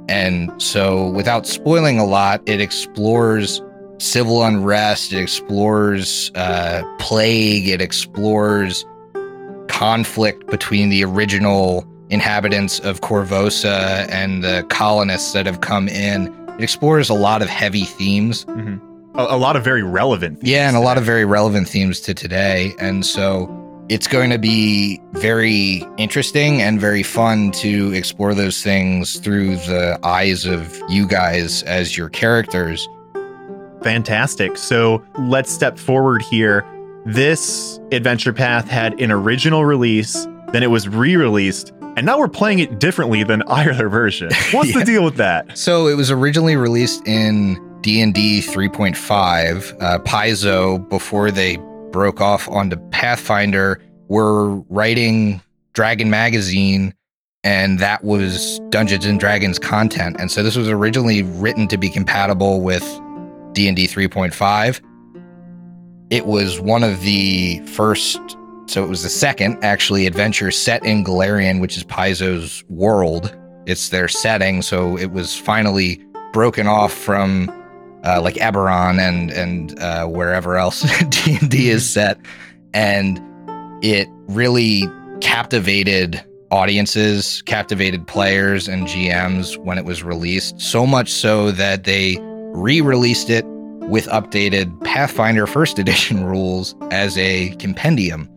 And 0.08 0.52
so 0.62 1.10
without 1.10 1.48
spoiling 1.48 2.00
a 2.00 2.06
lot, 2.06 2.42
it 2.46 2.62
explores 2.62 3.62
civil 3.98 4.44
unrest, 4.44 5.12
it 5.12 5.20
explores 5.20 6.32
uh, 6.36 6.84
plague, 7.00 7.68
it 7.68 7.82
explores 7.82 8.86
conflict 9.68 10.48
between 10.48 10.90
the 10.90 11.04
original 11.04 11.86
inhabitants 12.10 12.80
of 12.80 13.02
Korvosa 13.02 14.08
and 14.10 14.44
the 14.44 14.66
colonists 14.70 15.34
that 15.34 15.46
have 15.46 15.62
come 15.62 15.88
in. 15.88 16.34
It 16.58 16.64
explores 16.64 17.10
a 17.10 17.14
lot 17.14 17.42
of 17.42 17.50
heavy 17.50 17.86
themes. 17.86 18.46
Mm-hmm 18.46 18.89
a, 19.16 19.22
a 19.30 19.38
lot 19.38 19.56
of 19.56 19.64
very 19.64 19.84
relevant 19.84 20.40
yeah 20.42 20.68
and 20.68 20.78
a 20.78 20.80
lot 20.80 20.98
of 20.98 21.04
very 21.04 21.26
relevant 21.26 21.68
themes 21.68 22.00
to 22.00 22.14
today 22.14 22.74
and 22.80 23.06
so 23.06 23.56
it's 23.90 24.08
going 24.08 24.30
to 24.30 24.38
be 24.38 25.02
very 25.14 25.84
interesting 25.98 26.62
and 26.62 26.80
very 26.80 27.02
fun 27.02 27.52
to 27.52 27.92
explore 27.94 28.36
those 28.36 28.62
things 28.62 29.18
through 29.18 29.56
the 29.56 30.00
eyes 30.04 30.46
of 30.46 30.80
you 30.90 31.08
guys 31.08 31.64
as 31.64 31.98
your 31.98 32.10
characters 32.10 32.88
fantastic 33.82 34.58
so 34.58 35.04
let's 35.20 35.52
step 35.52 35.78
forward 35.78 36.22
here 36.22 36.66
this 37.06 37.80
adventure 37.92 38.34
path 38.34 38.68
had 38.68 39.00
an 39.02 39.12
original 39.12 39.66
release 39.66 40.28
then 40.52 40.64
it 40.64 40.70
was 40.70 40.88
re-released 40.88 41.74
and 41.96 42.06
now 42.06 42.18
we're 42.18 42.28
playing 42.28 42.60
it 42.60 42.80
differently 42.80 43.24
than 43.24 43.42
either 43.48 43.90
version. 43.90 44.30
What's 44.52 44.70
yeah. 44.74 44.80
the 44.80 44.86
deal 44.86 45.04
with 45.04 45.16
that? 45.16 45.58
So 45.58 45.88
it 45.88 45.96
was 45.96 46.12
originally 46.12 46.56
released 46.56 47.06
in 47.06 47.58
D&D 47.82 48.42
3.5, 48.42 49.82
uh, 49.82 50.00
Paizo, 50.00 50.88
before 50.90 51.32
they 51.32 51.58
broke 51.92 52.20
off 52.20 52.48
onto 52.50 52.76
Pathfinder, 52.90 53.82
were 54.10 54.56
writing 54.70 55.42
Dragon 55.74 56.10
Magazine, 56.10 56.94
and 57.44 57.80
that 57.80 58.04
was 58.04 58.60
Dungeons 58.70 59.06
and 59.06 59.20
Dragons 59.20 59.58
content. 59.58 60.18
And 60.20 60.30
so 60.30 60.44
this 60.44 60.58
was 60.58 60.68
originally 60.68 61.24
written 61.24 61.68
to 61.70 61.78
be 61.78 61.90
compatible 61.90 62.62
with 62.62 62.84
D&D 63.54 63.88
3.5. 63.88 64.82
It 66.10 66.26
was 66.26 66.60
one 66.60 66.84
of 66.84 67.02
the 67.02 67.60
first, 67.66 68.20
so 68.66 68.84
it 68.84 68.90
was 68.90 69.04
the 69.04 69.10
second 69.10 69.64
actually 69.64 70.06
adventure 70.06 70.52
set 70.52 70.84
in 70.84 71.04
Golarion, 71.04 71.62
which 71.62 71.78
is 71.78 71.84
Paizo's 71.86 72.64
world. 72.68 73.36
It's 73.68 73.90
their 73.90 74.08
setting, 74.08 74.64
so 74.64 74.98
it 74.98 75.12
was 75.12 75.38
finally 75.38 76.04
broken 76.34 76.68
off 76.68 76.92
from 76.92 77.50
uh, 78.06 78.22
like 78.22 78.36
Eberron 78.36 79.00
and 79.00 79.32
and 79.32 79.78
uh, 79.80 80.06
wherever 80.08 80.58
else 80.58 80.82
D 81.10 81.38
and 81.40 81.50
D 81.50 81.70
is 81.70 81.90
set, 81.90 82.18
and 82.74 83.22
it 83.84 84.08
really 84.28 84.88
captivated 85.22 86.24
audiences, 86.52 87.42
captivated 87.44 88.08
players 88.08 88.68
and 88.68 88.88
GMs 88.88 89.58
when 89.58 89.78
it 89.78 89.86
was 89.86 90.04
released. 90.04 90.60
So 90.60 90.86
much 90.86 91.12
so 91.12 91.52
that 91.52 91.84
they 91.84 92.18
re-released 92.54 93.30
it 93.30 93.46
with 93.90 94.08
updated 94.08 94.84
Pathfinder 94.84 95.46
First 95.46 95.80
Edition 95.80 96.24
rules 96.26 96.76
as 96.92 97.18
a 97.18 97.50
compendium. 97.58 98.30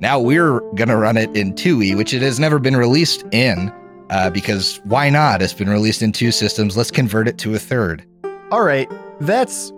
Now 0.00 0.20
we're 0.20 0.60
gonna 0.74 0.96
run 0.96 1.16
it 1.16 1.34
in 1.36 1.54
2e, 1.54 1.96
which 1.96 2.14
it 2.14 2.22
has 2.22 2.38
never 2.38 2.58
been 2.58 2.76
released 2.76 3.24
in 3.32 3.72
uh, 4.10 4.30
because 4.30 4.80
why 4.84 5.10
not? 5.10 5.42
It's 5.42 5.52
been 5.52 5.68
released 5.68 6.02
in 6.02 6.12
two 6.12 6.30
systems. 6.30 6.76
Let's 6.76 6.90
convert 6.90 7.28
it 7.28 7.38
to 7.38 7.54
a 7.54 7.58
third. 7.58 8.04
All 8.50 8.62
right, 8.62 8.90
that's 9.20 9.72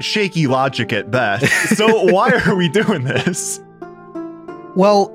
shaky 0.00 0.46
logic 0.46 0.92
at 0.92 1.10
best. 1.10 1.76
So 1.76 2.04
why 2.12 2.30
are 2.46 2.54
we 2.54 2.68
doing 2.68 3.04
this? 3.04 3.60
Well, 4.74 5.12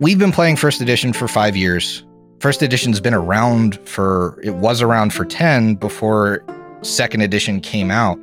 we've 0.00 0.18
been 0.18 0.32
playing 0.32 0.56
first 0.56 0.80
edition 0.80 1.12
for 1.12 1.28
five 1.28 1.56
years. 1.56 2.04
First 2.40 2.62
edition's 2.62 3.00
been 3.00 3.14
around 3.14 3.78
for, 3.88 4.38
it 4.42 4.56
was 4.56 4.82
around 4.82 5.14
for 5.14 5.24
10 5.24 5.76
before 5.76 6.44
second 6.82 7.22
edition 7.22 7.60
came 7.60 7.90
out. 7.90 8.18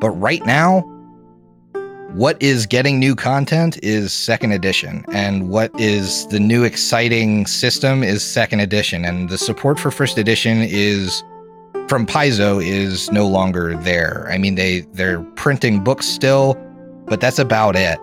But 0.00 0.10
right 0.10 0.44
now, 0.44 0.82
what 2.14 2.40
is 2.42 2.66
getting 2.66 2.98
new 2.98 3.16
content 3.16 3.82
is 3.82 4.12
second 4.12 4.52
edition 4.52 5.02
and 5.12 5.48
what 5.48 5.70
is 5.80 6.26
the 6.26 6.38
new 6.38 6.62
exciting 6.62 7.46
system 7.46 8.02
is 8.02 8.22
second 8.22 8.60
edition 8.60 9.02
and 9.02 9.30
the 9.30 9.38
support 9.38 9.78
for 9.78 9.90
first 9.90 10.18
edition 10.18 10.58
is 10.58 11.22
from 11.88 12.06
Paizo 12.06 12.62
is 12.62 13.10
no 13.12 13.26
longer 13.26 13.76
there. 13.78 14.28
I 14.30 14.36
mean 14.36 14.56
they 14.56 14.80
they're 14.92 15.22
printing 15.36 15.82
books 15.82 16.04
still, 16.04 16.54
but 17.06 17.22
that's 17.22 17.38
about 17.38 17.76
it. 17.76 17.98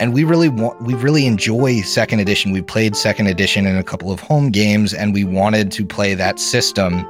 And 0.00 0.12
we 0.12 0.24
really 0.24 0.48
want 0.48 0.82
we 0.82 0.94
really 0.94 1.26
enjoy 1.26 1.82
second 1.82 2.18
edition. 2.18 2.50
We 2.50 2.62
played 2.62 2.96
second 2.96 3.28
edition 3.28 3.64
in 3.64 3.76
a 3.76 3.84
couple 3.84 4.10
of 4.10 4.18
home 4.18 4.50
games 4.50 4.92
and 4.92 5.14
we 5.14 5.22
wanted 5.22 5.70
to 5.72 5.86
play 5.86 6.14
that 6.14 6.40
system 6.40 7.06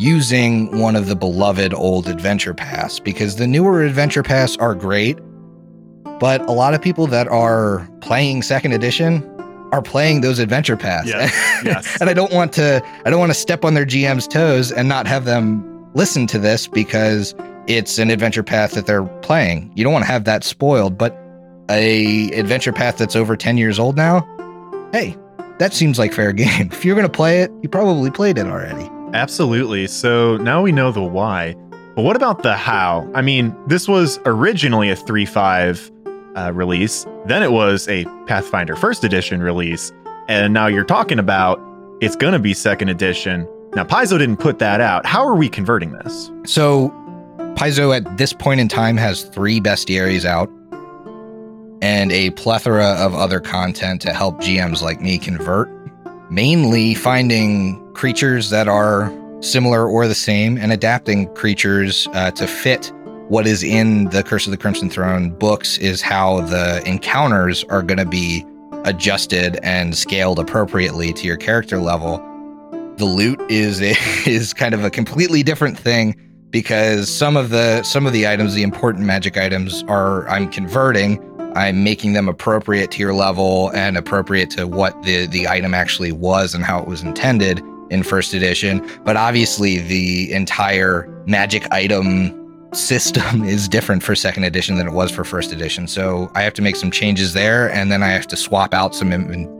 using 0.00 0.78
one 0.78 0.96
of 0.96 1.08
the 1.08 1.14
beloved 1.14 1.74
old 1.74 2.08
Adventure 2.08 2.54
Paths 2.54 2.98
because 2.98 3.36
the 3.36 3.46
newer 3.46 3.82
Adventure 3.82 4.22
Paths 4.22 4.56
are 4.56 4.74
great, 4.74 5.18
but 6.18 6.40
a 6.48 6.52
lot 6.52 6.72
of 6.72 6.80
people 6.80 7.06
that 7.08 7.28
are 7.28 7.86
playing 8.00 8.42
second 8.42 8.72
edition 8.72 9.22
are 9.72 9.82
playing 9.82 10.22
those 10.22 10.38
Adventure 10.38 10.76
Paths. 10.76 11.08
Yes, 11.08 11.62
yes. 11.64 12.00
and 12.00 12.08
I 12.08 12.14
don't 12.14 12.32
want 12.32 12.52
to 12.54 12.82
I 13.04 13.10
don't 13.10 13.20
want 13.20 13.30
to 13.30 13.38
step 13.38 13.62
on 13.62 13.74
their 13.74 13.84
GM's 13.84 14.26
toes 14.26 14.72
and 14.72 14.88
not 14.88 15.06
have 15.06 15.26
them 15.26 15.66
listen 15.94 16.26
to 16.28 16.38
this 16.38 16.66
because 16.66 17.34
it's 17.66 17.98
an 17.98 18.10
adventure 18.10 18.42
path 18.42 18.72
that 18.72 18.86
they're 18.86 19.04
playing. 19.04 19.70
You 19.76 19.84
don't 19.84 19.92
want 19.92 20.04
to 20.06 20.10
have 20.10 20.24
that 20.24 20.44
spoiled, 20.44 20.96
but 20.96 21.16
a 21.68 22.30
adventure 22.32 22.72
path 22.72 22.96
that's 22.96 23.14
over 23.14 23.36
10 23.36 23.58
years 23.58 23.78
old 23.78 23.96
now, 23.96 24.26
hey, 24.92 25.16
that 25.58 25.74
seems 25.74 25.98
like 25.98 26.14
fair 26.14 26.32
game. 26.32 26.70
If 26.72 26.86
you're 26.86 26.96
going 26.96 27.06
to 27.06 27.12
play 27.12 27.42
it, 27.42 27.50
you 27.62 27.68
probably 27.68 28.10
played 28.10 28.38
it 28.38 28.46
already. 28.46 28.90
Absolutely. 29.12 29.86
So 29.86 30.36
now 30.38 30.62
we 30.62 30.72
know 30.72 30.92
the 30.92 31.02
why. 31.02 31.54
But 31.96 32.02
what 32.02 32.16
about 32.16 32.42
the 32.42 32.56
how? 32.56 33.10
I 33.14 33.22
mean, 33.22 33.54
this 33.66 33.88
was 33.88 34.18
originally 34.24 34.90
a 34.90 34.96
3.5 34.96 35.90
uh, 36.36 36.52
release, 36.52 37.06
then 37.26 37.42
it 37.42 37.52
was 37.52 37.88
a 37.88 38.04
Pathfinder 38.26 38.76
First 38.76 39.04
Edition 39.04 39.42
release, 39.42 39.92
and 40.28 40.54
now 40.54 40.66
you're 40.66 40.84
talking 40.84 41.18
about 41.18 41.60
it's 42.00 42.16
going 42.16 42.32
to 42.32 42.38
be 42.38 42.54
second 42.54 42.88
edition. 42.88 43.48
Now, 43.74 43.84
Paizo 43.84 44.18
didn't 44.18 44.38
put 44.38 44.58
that 44.60 44.80
out. 44.80 45.04
How 45.06 45.26
are 45.26 45.34
we 45.34 45.48
converting 45.48 45.92
this? 45.92 46.30
So, 46.44 46.88
Paizo 47.54 47.94
at 47.94 48.16
this 48.16 48.32
point 48.32 48.60
in 48.60 48.68
time 48.68 48.96
has 48.96 49.24
three 49.24 49.60
bestiaries 49.60 50.24
out 50.24 50.48
and 51.82 52.12
a 52.12 52.30
plethora 52.30 52.94
of 52.98 53.14
other 53.14 53.40
content 53.40 54.00
to 54.02 54.12
help 54.12 54.38
GMs 54.38 54.82
like 54.82 55.00
me 55.00 55.18
convert, 55.18 55.68
mainly 56.30 56.94
finding 56.94 57.89
creatures 58.00 58.48
that 58.48 58.66
are 58.66 59.12
similar 59.42 59.86
or 59.86 60.08
the 60.08 60.14
same 60.14 60.56
and 60.56 60.72
adapting 60.72 61.26
creatures 61.34 62.08
uh, 62.14 62.30
to 62.30 62.46
fit 62.46 62.90
what 63.28 63.46
is 63.46 63.62
in 63.62 64.06
the 64.06 64.22
Curse 64.22 64.46
of 64.46 64.52
the 64.52 64.56
Crimson 64.56 64.88
Throne 64.88 65.28
books 65.28 65.76
is 65.76 66.00
how 66.00 66.40
the 66.40 66.82
encounters 66.86 67.62
are 67.64 67.82
going 67.82 67.98
to 67.98 68.06
be 68.06 68.42
adjusted 68.86 69.58
and 69.62 69.94
scaled 69.94 70.38
appropriately 70.38 71.12
to 71.12 71.26
your 71.26 71.36
character 71.36 71.76
level. 71.76 72.16
The 72.96 73.04
loot 73.04 73.38
is 73.50 73.82
is 74.26 74.54
kind 74.54 74.72
of 74.72 74.82
a 74.82 74.88
completely 74.88 75.42
different 75.42 75.78
thing 75.78 76.16
because 76.48 77.06
some 77.06 77.36
of 77.36 77.50
the 77.50 77.82
some 77.82 78.06
of 78.06 78.14
the 78.14 78.26
items, 78.26 78.54
the 78.54 78.62
important 78.62 79.04
magic 79.04 79.36
items, 79.36 79.82
are 79.88 80.26
I'm 80.26 80.50
converting. 80.50 81.22
I'm 81.54 81.84
making 81.84 82.14
them 82.14 82.30
appropriate 82.30 82.92
to 82.92 83.00
your 83.00 83.12
level 83.12 83.70
and 83.74 83.98
appropriate 83.98 84.48
to 84.52 84.66
what 84.66 85.02
the 85.02 85.26
the 85.26 85.46
item 85.46 85.74
actually 85.74 86.12
was 86.12 86.54
and 86.54 86.64
how 86.64 86.80
it 86.80 86.88
was 86.88 87.02
intended 87.02 87.62
in 87.90 88.02
first 88.02 88.34
edition. 88.34 88.88
But 89.04 89.16
obviously, 89.16 89.78
the 89.78 90.32
entire 90.32 91.08
magic 91.26 91.70
item 91.72 92.36
system 92.72 93.44
is 93.44 93.68
different 93.68 94.02
for 94.02 94.14
second 94.14 94.44
edition 94.44 94.76
than 94.76 94.86
it 94.86 94.92
was 94.92 95.10
for 95.10 95.24
first 95.24 95.52
edition. 95.52 95.86
So 95.86 96.30
I 96.34 96.42
have 96.42 96.54
to 96.54 96.62
make 96.62 96.76
some 96.76 96.90
changes 96.90 97.32
there, 97.32 97.70
and 97.70 97.90
then 97.90 98.02
I 98.02 98.08
have 98.08 98.26
to 98.28 98.36
swap 98.36 98.74
out 98.74 98.94
some 98.94 99.12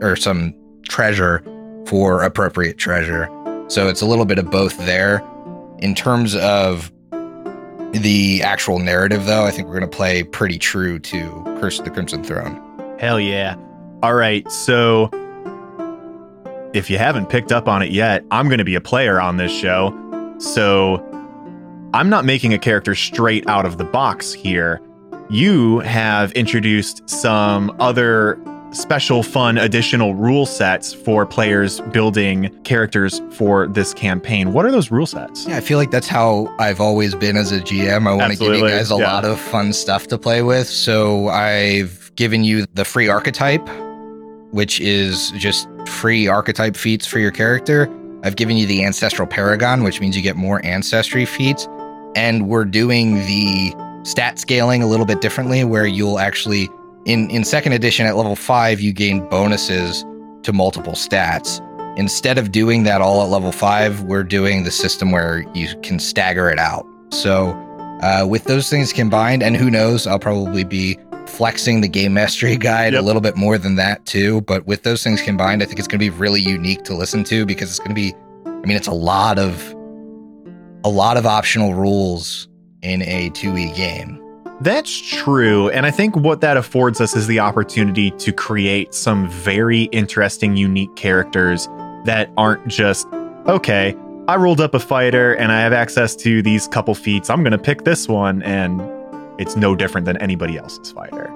or 0.03 0.17
some 0.17 0.55
treasure 0.89 1.43
for 1.87 2.23
appropriate 2.23 2.79
treasure. 2.79 3.29
So 3.69 3.89
it's 3.89 4.03
a 4.03 4.07
little 4.07 4.25
bit 4.25 4.39
of 4.39 4.51
both 4.51 4.77
there. 4.87 5.23
In 5.79 5.95
terms 5.95 6.35
of 6.37 6.93
the 7.93 8.43
actual 8.43 8.79
narrative, 8.79 9.27
though, 9.27 9.45
I 9.45 9.51
think 9.51 9.67
we're 9.67 9.79
going 9.79 9.91
to 9.91 9.97
play 9.97 10.23
pretty 10.23 10.59
true 10.59 10.99
to 10.99 11.43
Curse 11.61 11.79
of 11.79 11.85
the 11.85 11.91
Crimson 11.91 12.23
Throne. 12.23 12.61
Hell 12.99 13.19
yeah. 13.19 13.57
All 14.03 14.15
right. 14.15 14.51
So 14.51 15.09
if 16.73 16.89
you 16.89 16.99
haven't 16.99 17.27
picked 17.29 17.53
up 17.53 17.69
on 17.69 17.83
it 17.83 17.91
yet, 17.91 18.25
I'm 18.31 18.49
going 18.49 18.59
to 18.59 18.65
be 18.65 18.75
a 18.75 18.81
player 18.81 19.21
on 19.21 19.37
this 19.37 19.53
show. 19.53 19.97
So 20.39 21.05
I'm 21.93 22.09
not 22.09 22.25
making 22.25 22.55
a 22.55 22.59
character 22.59 22.95
straight 22.95 23.49
out 23.49 23.67
of 23.67 23.79
the 23.79 23.85
box 23.85 24.33
here. 24.33 24.81
You 25.29 25.81
have 25.81 26.33
introduced 26.33 27.09
some 27.09 27.75
other 27.81 28.41
special, 28.73 29.23
fun, 29.23 29.59
additional 29.59 30.15
rule 30.15 30.47
sets 30.47 30.93
for 30.93 31.27
players 31.27 31.81
building 31.93 32.57
characters 32.63 33.21
for 33.33 33.67
this 33.67 33.93
campaign. 33.93 34.53
What 34.53 34.65
are 34.65 34.71
those 34.71 34.91
rule 34.91 35.07
sets? 35.07 35.47
Yeah, 35.47 35.57
I 35.57 35.61
feel 35.61 35.79
like 35.79 35.91
that's 35.91 36.07
how 36.07 36.55
I've 36.59 36.81
always 36.81 37.15
been 37.15 37.37
as 37.37 37.53
a 37.53 37.61
GM. 37.61 38.07
I 38.07 38.15
want 38.15 38.33
to 38.33 38.39
give 38.39 38.55
you 38.55 38.69
guys 38.69 38.93
a 38.93 38.97
yeah. 38.97 39.13
lot 39.13 39.25
of 39.25 39.41
fun 39.41 39.73
stuff 39.73 40.07
to 40.09 40.19
play 40.19 40.43
with. 40.43 40.69
So 40.69 41.29
I've 41.29 42.13
given 42.15 42.45
you 42.45 42.67
the 42.75 42.85
free 42.85 43.09
archetype, 43.09 43.69
which 44.53 44.81
is 44.81 45.33
just 45.33 45.69
free 45.89 46.29
archetype 46.29 46.77
feats 46.77 47.07
for 47.07 47.19
your 47.19 47.31
character. 47.31 47.89
I've 48.23 48.37
given 48.37 48.57
you 48.57 48.67
the 48.67 48.85
ancestral 48.85 49.27
paragon, 49.27 49.83
which 49.83 50.01
means 50.01 50.17
you 50.17 50.23
get 50.23 50.37
more 50.37 50.65
ancestry 50.65 51.25
feats. 51.25 51.67
And 52.17 52.49
we're 52.49 52.65
doing 52.65 53.15
the 53.15 53.75
stat 54.03 54.39
scaling 54.39 54.83
a 54.83 54.87
little 54.87 55.07
bit 55.07 55.21
differently 55.21 55.65
where 55.65 55.87
you'll 55.87 56.19
actually 56.19 56.69
in 57.05 57.31
in 57.31 57.45
second 57.45 57.73
edition 57.73 58.07
at 58.07 58.17
level 58.17 58.37
5 58.37 58.81
you 58.81 58.93
gain 58.93 59.27
bonuses 59.29 60.05
to 60.43 60.53
multiple 60.53 60.95
stats. 60.95 61.67
Instead 61.97 62.39
of 62.39 62.51
doing 62.51 62.85
that 62.85 63.01
all 63.01 63.23
at 63.23 63.29
level 63.29 63.53
5 63.53 64.03
we're 64.03 64.25
doing 64.25 64.65
the 64.65 64.71
system 64.71 65.13
where 65.13 65.45
you 65.55 65.69
can 65.83 65.99
stagger 65.99 66.51
it 66.51 66.59
out. 66.59 66.87
So 67.11 67.51
uh, 68.03 68.27
with 68.27 68.45
those 68.45 68.71
things 68.71 68.93
combined 68.93 69.43
and 69.43 69.57
who 69.57 69.71
knows 69.71 70.07
i'll 70.07 70.19
probably 70.19 70.65
be 70.65 70.99
flexing 71.31 71.81
the 71.81 71.89
game 71.89 72.13
mastery 72.13 72.57
guide 72.69 72.93
yep. 72.93 73.03
a 73.03 73.05
little 73.05 73.23
bit 73.23 73.37
more 73.37 73.59
than 73.59 73.77
that 73.77 74.05
too 74.07 74.41
but 74.43 74.67
with 74.67 74.83
those 74.83 75.03
things 75.03 75.23
combined 75.23 75.63
i 75.63 75.67
think 75.67 75.79
it's 75.79 75.89
going 75.89 75.99
to 75.99 76.05
be 76.05 76.11
really 76.11 76.41
unique 76.41 76.83
to 76.83 76.95
listen 76.95 77.25
to 77.25 77.47
because 77.47 77.71
it's 77.71 77.79
going 77.79 77.89
to 77.89 77.95
be 77.95 78.15
i 78.47 78.67
mean 78.67 78.77
it's 78.77 78.89
a 78.89 78.93
lot 78.93 79.39
of 79.39 79.75
a 80.85 80.89
lot 80.89 81.17
of 81.17 81.27
optional 81.27 81.75
rules 81.75 82.49
in 82.83 83.03
a 83.03 83.31
2e 83.31 83.75
game. 83.75 84.19
That's 84.61 84.95
true. 85.17 85.71
And 85.71 85.87
I 85.87 85.91
think 85.91 86.17
what 86.17 86.41
that 86.43 86.57
affords 86.57 87.01
us 87.01 87.17
is 87.17 87.27
the 87.27 87.41
opportunity 87.41 88.11
to 88.13 88.33
create 88.33 88.95
some 88.95 89.29
very 89.29 89.85
interesting, 89.85 90.57
unique 90.57 90.95
characters 90.97 91.67
that 92.05 92.31
aren't 92.37 92.67
just, 92.69 93.07
okay, 93.47 93.95
I 94.29 94.37
rolled 94.37 94.61
up 94.61 94.75
a 94.75 94.79
fighter 94.79 95.35
and 95.35 95.51
I 95.51 95.61
have 95.61 95.73
access 95.73 96.15
to 96.17 96.43
these 96.43 96.69
couple 96.69 96.95
feats. 96.95 97.31
I'm 97.31 97.43
going 97.43 97.53
to 97.53 97.59
pick 97.59 97.85
this 97.85 98.07
one, 98.07 98.43
and 98.43 98.81
it's 99.41 99.57
no 99.57 99.75
different 99.75 100.05
than 100.05 100.17
anybody 100.19 100.59
else's 100.59 100.93
fighter. 100.93 101.29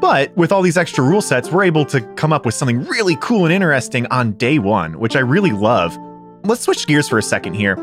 But 0.00 0.36
with 0.36 0.52
all 0.52 0.62
these 0.62 0.76
extra 0.76 1.02
rule 1.02 1.22
sets, 1.22 1.50
we're 1.50 1.64
able 1.64 1.84
to 1.86 2.00
come 2.14 2.32
up 2.32 2.44
with 2.44 2.54
something 2.54 2.84
really 2.84 3.16
cool 3.20 3.44
and 3.44 3.52
interesting 3.52 4.06
on 4.06 4.32
day 4.32 4.58
one, 4.58 4.98
which 4.98 5.16
I 5.16 5.20
really 5.20 5.52
love. 5.52 5.96
Let's 6.44 6.62
switch 6.62 6.86
gears 6.86 7.08
for 7.08 7.18
a 7.18 7.22
second 7.22 7.54
here 7.54 7.76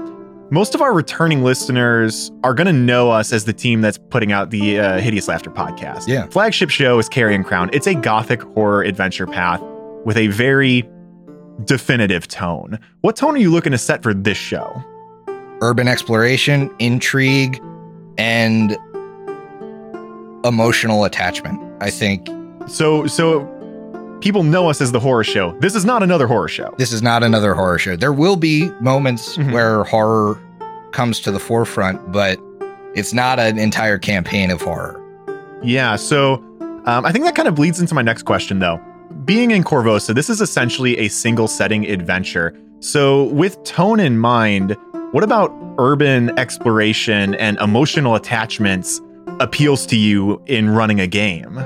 most 0.52 0.76
of 0.76 0.82
our 0.82 0.94
returning 0.94 1.44
listeners 1.44 2.32
are 2.44 2.54
going 2.54 2.68
to 2.68 2.74
know 2.74 3.10
us 3.10 3.34
as 3.34 3.46
the 3.46 3.54
team 3.54 3.82
that's 3.82 3.98
putting 3.98 4.32
out 4.32 4.52
the 4.52 4.80
uh, 4.80 5.00
Hideous 5.00 5.28
Laughter 5.28 5.50
podcast. 5.50 6.08
Yeah. 6.08 6.28
Flagship 6.28 6.70
show 6.70 7.00
is 7.00 7.10
Carrion 7.10 7.44
Crown. 7.44 7.70
It's 7.74 7.88
a 7.88 7.96
gothic 7.96 8.42
horror 8.42 8.84
adventure 8.84 9.26
path 9.26 9.62
with 10.06 10.18
a 10.18 10.28
very 10.28 10.88
definitive 11.64 12.28
tone. 12.28 12.80
What 13.02 13.16
tone 13.16 13.36
are 13.36 13.40
you 13.40 13.52
looking 13.52 13.72
to 13.72 13.78
set 13.78 14.04
for 14.04 14.14
this 14.14 14.38
show? 14.38 14.84
Urban 15.62 15.88
exploration, 15.88 16.74
intrigue, 16.80 17.62
and 18.18 18.78
emotional 20.46 21.04
attachment. 21.04 21.60
I 21.82 21.90
think. 21.90 22.30
So, 22.68 23.06
so 23.08 23.46
people 24.22 24.44
know 24.44 24.70
us 24.70 24.82
as 24.82 24.92
the 24.92 25.00
horror 25.00 25.24
show. 25.24 25.58
This 25.60 25.76
is 25.76 25.86
not 25.86 26.04
another 26.04 26.28
horror 26.28 26.48
show. 26.48 26.74
This 26.78 26.92
is 26.92 27.02
not 27.02 27.24
another 27.24 27.54
horror 27.54 27.78
show. 27.78 27.96
There 27.96 28.14
will 28.14 28.36
be 28.36 28.70
moments 28.82 29.38
mm-hmm. 29.38 29.52
where 29.52 29.84
horror 29.84 30.42
comes 30.92 31.20
to 31.22 31.32
the 31.32 31.40
forefront, 31.40 32.12
but 32.12 32.40
it's 32.96 33.14
not 33.14 33.40
an 33.40 33.60
entire 33.60 33.98
campaign 33.98 34.50
of 34.50 34.62
horror. 34.62 35.02
Yeah. 35.62 35.96
So 35.98 36.36
um, 36.86 37.06
I 37.06 37.12
think 37.12 37.26
that 37.26 37.36
kind 37.36 37.48
of 37.48 37.60
leads 37.60 37.80
into 37.80 37.94
my 37.94 38.02
next 38.02 38.24
question, 38.24 38.60
though. 38.60 38.80
Being 39.26 39.52
in 39.52 39.64
Korvosa, 39.64 40.14
this 40.14 40.30
is 40.30 40.40
essentially 40.40 40.98
a 41.00 41.08
single 41.08 41.48
setting 41.48 41.86
adventure. 41.86 42.56
So, 42.80 43.24
with 43.26 43.64
tone 43.64 44.00
in 44.00 44.20
mind, 44.20 44.78
what 45.12 45.24
about 45.24 45.52
urban 45.80 46.38
exploration 46.38 47.34
and 47.36 47.58
emotional 47.58 48.16
attachments 48.16 49.02
appeals 49.40 49.86
to 49.88 49.98
you 49.98 50.42
in 50.46 50.70
running 50.70 51.00
a 51.00 51.08
game? 51.08 51.60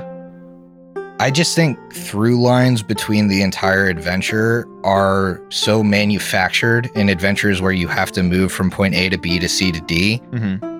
I 1.20 1.30
just 1.30 1.54
think 1.54 1.78
through 1.92 2.40
lines 2.40 2.82
between 2.82 3.28
the 3.28 3.42
entire 3.42 3.86
adventure 3.86 4.66
are 4.84 5.40
so 5.50 5.82
manufactured 5.82 6.90
in 6.94 7.10
adventures 7.10 7.60
where 7.60 7.72
you 7.72 7.88
have 7.88 8.10
to 8.12 8.22
move 8.22 8.50
from 8.50 8.70
point 8.70 8.94
A 8.94 9.10
to 9.10 9.18
B 9.18 9.38
to 9.38 9.48
C 9.48 9.70
to 9.70 9.80
D. 9.82 10.22
Mm-hmm. 10.30 10.70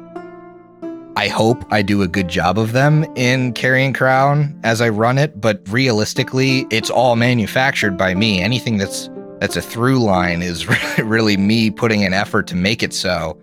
I 1.17 1.29
hope 1.29 1.63
I 1.71 1.83
do 1.83 2.01
a 2.01 2.09
good 2.09 2.29
job 2.29 2.59
of 2.59 2.73
them 2.73 3.05
in 3.17 3.53
Carrion 3.53 3.93
Crown 3.93 4.59
as 4.65 4.81
I 4.81 4.89
run 4.89 5.19
it, 5.19 5.39
but 5.39 5.61
realistically, 5.69 6.67
it's 6.71 6.89
all 6.89 7.17
manufactured 7.17 7.99
by 7.99 8.15
me. 8.15 8.41
Anything 8.41 8.79
that's 8.79 9.11
that's 9.41 9.57
a 9.57 9.63
through 9.63 10.03
line 10.03 10.41
is 10.41 10.67
really, 10.99 11.03
really 11.03 11.37
me 11.37 11.71
putting 11.71 12.03
an 12.05 12.15
effort 12.15 12.47
to 12.47 12.57
make 12.57 12.83
it 12.83 12.95
so. 12.95 13.39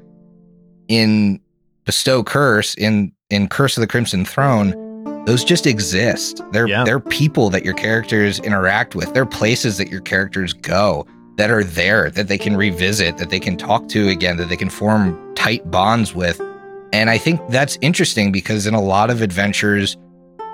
In 0.87 1.39
Bestow 1.85 2.23
Curse, 2.23 2.73
in 2.75 3.11
in 3.29 3.47
Curse 3.47 3.77
of 3.77 3.81
the 3.81 3.87
Crimson 3.87 4.23
Throne, 4.23 5.23
those 5.25 5.43
just 5.43 5.67
exist. 5.67 6.41
They're 6.51 6.67
yeah. 6.67 6.83
they're 6.83 6.99
people 6.99 7.49
that 7.49 7.65
your 7.65 7.73
characters 7.73 8.39
interact 8.39 8.95
with. 8.95 9.13
They're 9.13 9.25
places 9.25 9.77
that 9.77 9.89
your 9.89 10.01
characters 10.01 10.53
go 10.53 11.05
that 11.35 11.51
are 11.51 11.63
there 11.63 12.09
that 12.09 12.29
they 12.29 12.37
can 12.37 12.55
revisit, 12.55 13.17
that 13.17 13.29
they 13.29 13.39
can 13.39 13.57
talk 13.57 13.87
to 13.89 14.07
again, 14.07 14.37
that 14.37 14.49
they 14.49 14.55
can 14.55 14.69
form 14.69 15.35
tight 15.35 15.69
bonds 15.69 16.15
with. 16.15 16.41
And 16.93 17.09
I 17.09 17.17
think 17.17 17.41
that's 17.49 17.77
interesting 17.81 18.31
because 18.31 18.65
in 18.65 18.73
a 18.73 18.81
lot 18.81 19.09
of 19.09 19.21
adventures 19.21 19.97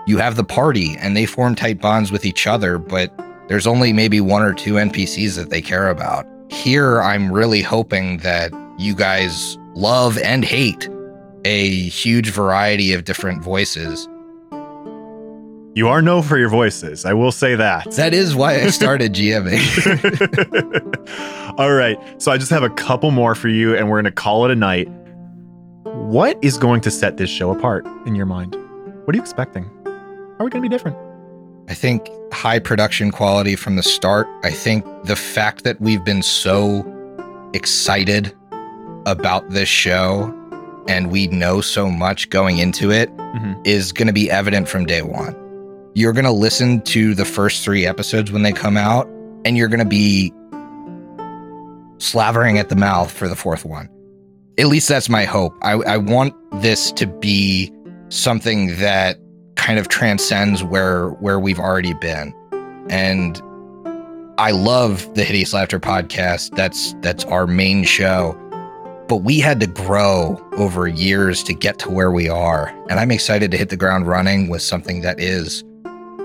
you 0.08 0.18
have 0.18 0.36
the 0.36 0.44
party 0.44 0.98
and 1.00 1.16
they 1.16 1.26
form 1.26 1.56
tight 1.56 1.80
bonds 1.80 2.12
with 2.12 2.26
each 2.26 2.48
other, 2.48 2.78
but 2.78 3.14
there's 3.48 3.68
only 3.68 3.94
maybe 3.94 4.20
one 4.20 4.42
or 4.42 4.54
two 4.54 4.74
NPCs 4.74 5.36
that 5.36 5.52
they 5.52 5.62
care 5.62 5.90
about. 5.90 6.26
Here 6.50 7.02
I'm 7.02 7.32
really 7.32 7.62
hoping 7.62 8.18
that 8.18 8.52
you 8.80 8.96
guys 8.96 9.58
love 9.76 10.18
and 10.18 10.44
hate 10.44 10.90
a 11.46 11.70
huge 11.90 12.30
variety 12.30 12.94
of 12.94 13.04
different 13.04 13.44
voices 13.44 14.08
you 15.76 15.88
are 15.88 16.02
known 16.04 16.22
for 16.22 16.38
your 16.38 16.50
voices. 16.50 17.04
I 17.04 17.14
will 17.14 17.32
say 17.32 17.56
that. 17.56 17.90
That 17.92 18.14
is 18.14 18.36
why 18.36 18.62
I 18.62 18.68
started 18.68 19.14
GMing. 19.16 19.60
All 21.58 21.74
right. 21.74 21.98
So 22.22 22.32
I 22.32 22.38
just 22.38 22.52
have 22.52 22.62
a 22.64 22.70
couple 22.70 23.10
more 23.12 23.34
for 23.34 23.48
you, 23.50 23.76
and 23.76 23.90
we're 23.90 23.98
going 23.98 24.06
to 24.06 24.12
call 24.12 24.46
it 24.46 24.52
a 24.52 24.56
night. 24.56 24.88
What 25.84 26.38
is 26.44 26.58
going 26.58 26.82
to 26.82 26.92
set 26.92 27.18
this 27.18 27.30
show 27.30 27.52
apart 27.52 27.88
in 28.06 28.14
your 28.16 28.26
mind? 28.26 28.56
What 29.06 29.16
are 29.16 29.18
you 29.18 29.22
expecting? 29.22 29.66
Are 29.86 30.46
we 30.46 30.50
going 30.50 30.62
to 30.62 30.62
be 30.62 30.70
different? 30.70 30.98
I 31.70 31.74
think 31.74 32.08
high 32.32 32.60
production 32.60 33.10
quality 33.12 33.56
from 33.56 33.76
the 33.76 33.84
start. 33.84 34.28
I 34.44 34.52
think 34.52 34.86
the 35.06 35.16
fact 35.16 35.64
that 35.64 35.82
we've 35.82 36.04
been 36.04 36.22
so 36.22 36.86
excited 37.54 38.34
about 39.06 39.50
this 39.50 39.70
show 39.70 40.32
and 40.88 41.12
we 41.12 41.28
know 41.28 41.62
so 41.62 41.90
much 41.90 42.30
going 42.30 42.58
into 42.60 42.92
it 42.92 43.10
is 43.66 43.92
Mhm. 43.92 43.96
going 43.96 44.08
to 44.08 44.14
be 44.14 44.30
evident 44.30 44.68
from 44.68 44.86
day 44.86 45.02
one. 45.02 45.36
You're 45.96 46.14
going 46.14 46.26
to 46.26 46.32
listen 46.32 46.82
to 46.82 47.14
the 47.14 47.26
first 47.26 47.64
three 47.64 47.86
episodes 47.86 48.32
when 48.32 48.42
they 48.44 48.52
come 48.52 48.78
out, 48.78 49.08
and 49.46 49.56
you're 49.58 49.68
going 49.68 49.80
to 49.80 49.86
be 49.86 50.34
slavering 52.00 52.58
at 52.58 52.70
the 52.70 52.76
mouth 52.76 53.12
for 53.12 53.28
the 53.28 53.36
fourth 53.36 53.66
one. 53.66 53.90
At 54.60 54.68
least 54.68 54.88
that's 54.88 55.10
my 55.10 55.24
hope. 55.26 55.56
I, 55.62 55.74
I 55.74 55.98
want 55.98 56.34
this 56.62 56.92
to 56.94 57.08
be 57.08 57.72
something 58.10 58.76
that 58.78 59.18
kind 59.56 59.80
of 59.80 59.88
transcends 59.88 60.64
where 60.64 61.10
where 61.10 61.40
we've 61.40 61.60
already 61.60 61.94
been, 61.96 62.34
and 62.90 63.42
I 64.38 64.52
love 64.52 65.12
the 65.16 65.24
Hideous 65.24 65.54
Laughter 65.54 65.80
podcast. 65.80 66.56
That's 66.56 66.94
that's 67.02 67.24
our 67.26 67.48
main 67.48 67.84
show 67.84 68.38
but 69.08 69.18
we 69.18 69.40
had 69.40 69.60
to 69.60 69.68
grow 69.68 70.44
over 70.54 70.88
years 70.88 71.44
to 71.44 71.54
get 71.54 71.80
to 71.80 71.90
where 71.90 72.12
we 72.12 72.30
are. 72.30 72.70
And 72.90 73.00
I'm 73.00 73.12
excited 73.12 73.52
to 73.52 73.58
hit 73.58 73.70
the 73.70 73.78
ground 73.78 74.08
running 74.08 74.50
with 74.50 74.62
something 74.62 75.02
that 75.02 75.20
is 75.20 75.64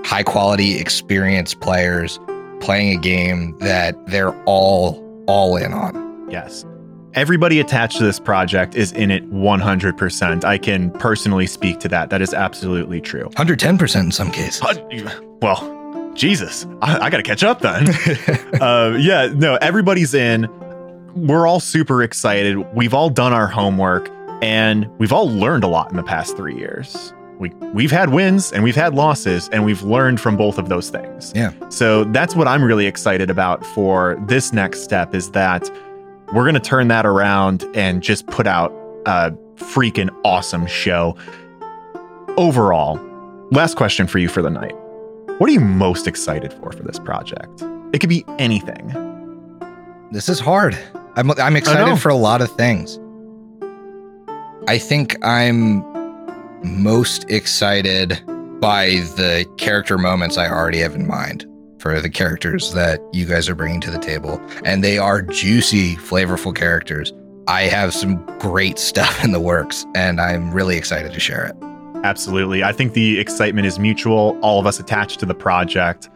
high 0.05 0.23
quality, 0.23 0.79
experienced 0.79 1.59
players 1.59 2.19
playing 2.61 2.97
a 2.97 3.01
game 3.01 3.57
that 3.59 3.95
they're 4.07 4.35
all 4.43 5.05
all 5.27 5.57
in 5.57 5.73
on. 5.73 6.27
Yes. 6.31 6.65
Everybody 7.13 7.59
attached 7.59 7.97
to 7.97 8.03
this 8.03 8.19
project 8.19 8.75
is 8.75 8.91
in 8.91 9.11
it 9.11 9.29
100%. 9.31 10.43
I 10.43 10.57
can 10.57 10.91
personally 10.91 11.47
speak 11.47 11.79
to 11.79 11.87
that. 11.89 12.09
That 12.11 12.21
is 12.21 12.33
absolutely 12.33 13.01
true. 13.01 13.29
110% 13.35 13.99
in 13.99 14.11
some 14.11 14.31
cases. 14.31 14.61
Well, 15.41 16.11
Jesus, 16.13 16.67
I, 16.81 16.99
I 16.99 17.09
got 17.09 17.17
to 17.17 17.23
catch 17.23 17.43
up 17.43 17.61
then. 17.61 17.89
uh, 18.61 18.95
yeah, 18.99 19.31
no, 19.33 19.55
everybody's 19.55 20.13
in. 20.13 20.45
We're 21.15 21.47
all 21.47 21.59
super 21.59 22.03
excited. 22.03 22.57
We've 22.73 22.93
all 22.93 23.09
done 23.09 23.33
our 23.33 23.47
homework 23.47 24.09
and 24.41 24.87
we've 24.99 25.11
all 25.11 25.29
learned 25.29 25.63
a 25.63 25.67
lot 25.67 25.91
in 25.91 25.97
the 25.97 26.03
past 26.03 26.37
three 26.37 26.55
years. 26.55 27.13
We, 27.39 27.49
we've 27.73 27.91
had 27.91 28.09
wins 28.09 28.51
and 28.51 28.63
we've 28.63 28.75
had 28.75 28.93
losses, 28.95 29.47
and 29.53 29.63
we've 29.63 29.81
learned 29.81 30.19
from 30.19 30.35
both 30.35 30.57
of 30.57 30.67
those 30.67 30.89
things. 30.89 31.31
Yeah. 31.33 31.53
So 31.69 32.03
that's 32.03 32.35
what 32.35 32.47
I'm 32.49 32.63
really 32.63 32.85
excited 32.85 33.29
about 33.29 33.65
for 33.65 34.17
this 34.27 34.51
next 34.51 34.81
step 34.83 35.15
is 35.15 35.31
that 35.31 35.69
we're 36.33 36.43
going 36.43 36.55
to 36.55 36.59
turn 36.59 36.89
that 36.89 37.05
around 37.05 37.65
and 37.73 38.03
just 38.03 38.27
put 38.27 38.45
out 38.45 38.71
a 39.05 39.31
freaking 39.55 40.09
awesome 40.25 40.67
show. 40.67 41.15
Overall, 42.37 42.99
last 43.51 43.77
question 43.77 44.05
for 44.05 44.19
you 44.19 44.27
for 44.27 44.41
the 44.41 44.49
night. 44.49 44.75
What 45.39 45.49
are 45.49 45.53
you 45.53 45.61
most 45.61 46.07
excited 46.07 46.51
for 46.53 46.71
for 46.73 46.83
this 46.83 46.99
project? 46.99 47.63
It 47.93 47.99
could 47.99 48.09
be 48.09 48.25
anything. 48.37 48.89
this 50.11 50.27
is 50.27 50.39
hard. 50.39 50.77
I'm 51.19 51.31
I'm 51.31 51.57
excited 51.57 51.97
for 51.97 52.07
a 52.07 52.15
lot 52.15 52.41
of 52.41 52.49
things. 52.55 52.97
I 54.69 54.77
think 54.77 55.17
I'm 55.21 55.83
most 56.63 57.29
excited 57.29 58.21
by 58.61 58.87
the 59.17 59.45
character 59.57 59.97
moments 59.97 60.37
I 60.37 60.47
already 60.47 60.79
have 60.79 60.95
in 60.95 61.07
mind 61.07 61.45
for 61.79 61.99
the 61.99 62.09
characters 62.09 62.73
that 62.73 63.01
you 63.11 63.25
guys 63.25 63.49
are 63.49 63.55
bringing 63.55 63.81
to 63.81 63.91
the 63.91 63.99
table, 63.99 64.41
and 64.63 64.81
they 64.81 64.97
are 64.97 65.21
juicy, 65.21 65.97
flavorful 65.97 66.55
characters. 66.55 67.11
I 67.49 67.63
have 67.63 67.93
some 67.93 68.25
great 68.39 68.79
stuff 68.89 69.21
in 69.21 69.33
the 69.33 69.41
works, 69.41 69.85
and 69.95 70.21
I'm 70.21 70.53
really 70.53 70.77
excited 70.77 71.11
to 71.11 71.19
share 71.19 71.47
it. 71.47 71.55
Absolutely. 72.05 72.63
I 72.63 72.71
think 72.71 72.93
the 72.93 73.19
excitement 73.19 73.67
is 73.67 73.77
mutual, 73.77 74.39
all 74.41 74.57
of 74.57 74.65
us 74.65 74.79
attached 74.79 75.19
to 75.19 75.25
the 75.25 75.35
project. 75.35 76.09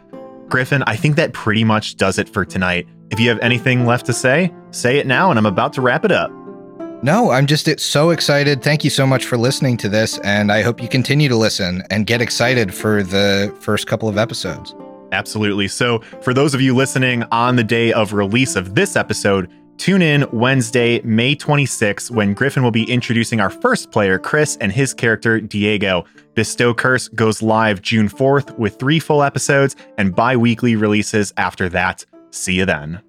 Griffin, 0.48 0.82
I 0.86 0.96
think 0.96 1.16
that 1.16 1.34
pretty 1.34 1.62
much 1.62 1.96
does 1.96 2.18
it 2.18 2.26
for 2.26 2.46
tonight. 2.46 2.88
If 3.10 3.20
you 3.20 3.28
have 3.28 3.38
anything 3.40 3.84
left 3.84 4.06
to 4.06 4.14
say, 4.14 4.50
say 4.74 4.98
it 4.98 5.06
now, 5.06 5.30
and 5.30 5.38
I'm 5.38 5.46
about 5.46 5.72
to 5.74 5.80
wrap 5.80 6.04
it 6.04 6.12
up. 6.12 6.30
No, 7.02 7.30
I'm 7.30 7.46
just 7.46 7.68
so 7.80 8.10
excited. 8.10 8.62
Thank 8.62 8.82
you 8.82 8.88
so 8.88 9.06
much 9.06 9.26
for 9.26 9.36
listening 9.36 9.76
to 9.76 9.90
this, 9.90 10.18
and 10.20 10.50
I 10.50 10.62
hope 10.62 10.80
you 10.80 10.88
continue 10.88 11.28
to 11.28 11.36
listen 11.36 11.82
and 11.90 12.06
get 12.06 12.22
excited 12.22 12.74
for 12.74 13.02
the 13.02 13.54
first 13.60 13.86
couple 13.86 14.08
of 14.08 14.16
episodes. 14.16 14.74
Absolutely. 15.12 15.68
So, 15.68 15.98
for 16.22 16.32
those 16.32 16.54
of 16.54 16.62
you 16.62 16.74
listening 16.74 17.22
on 17.30 17.56
the 17.56 17.62
day 17.62 17.92
of 17.92 18.14
release 18.14 18.56
of 18.56 18.74
this 18.74 18.96
episode, 18.96 19.50
tune 19.76 20.00
in 20.00 20.26
Wednesday, 20.32 21.02
May 21.02 21.36
26th, 21.36 22.10
when 22.10 22.32
Griffin 22.32 22.62
will 22.62 22.70
be 22.70 22.90
introducing 22.90 23.38
our 23.38 23.50
first 23.50 23.90
player, 23.90 24.18
Chris, 24.18 24.56
and 24.62 24.72
his 24.72 24.94
character, 24.94 25.40
Diego. 25.40 26.06
Bestow 26.34 26.72
Curse 26.72 27.08
goes 27.08 27.42
live 27.42 27.82
June 27.82 28.08
4th 28.08 28.58
with 28.58 28.78
three 28.78 28.98
full 28.98 29.22
episodes 29.22 29.76
and 29.98 30.16
bi 30.16 30.36
weekly 30.36 30.74
releases 30.74 31.34
after 31.36 31.68
that. 31.68 32.04
See 32.30 32.54
you 32.54 32.64
then. 32.64 33.02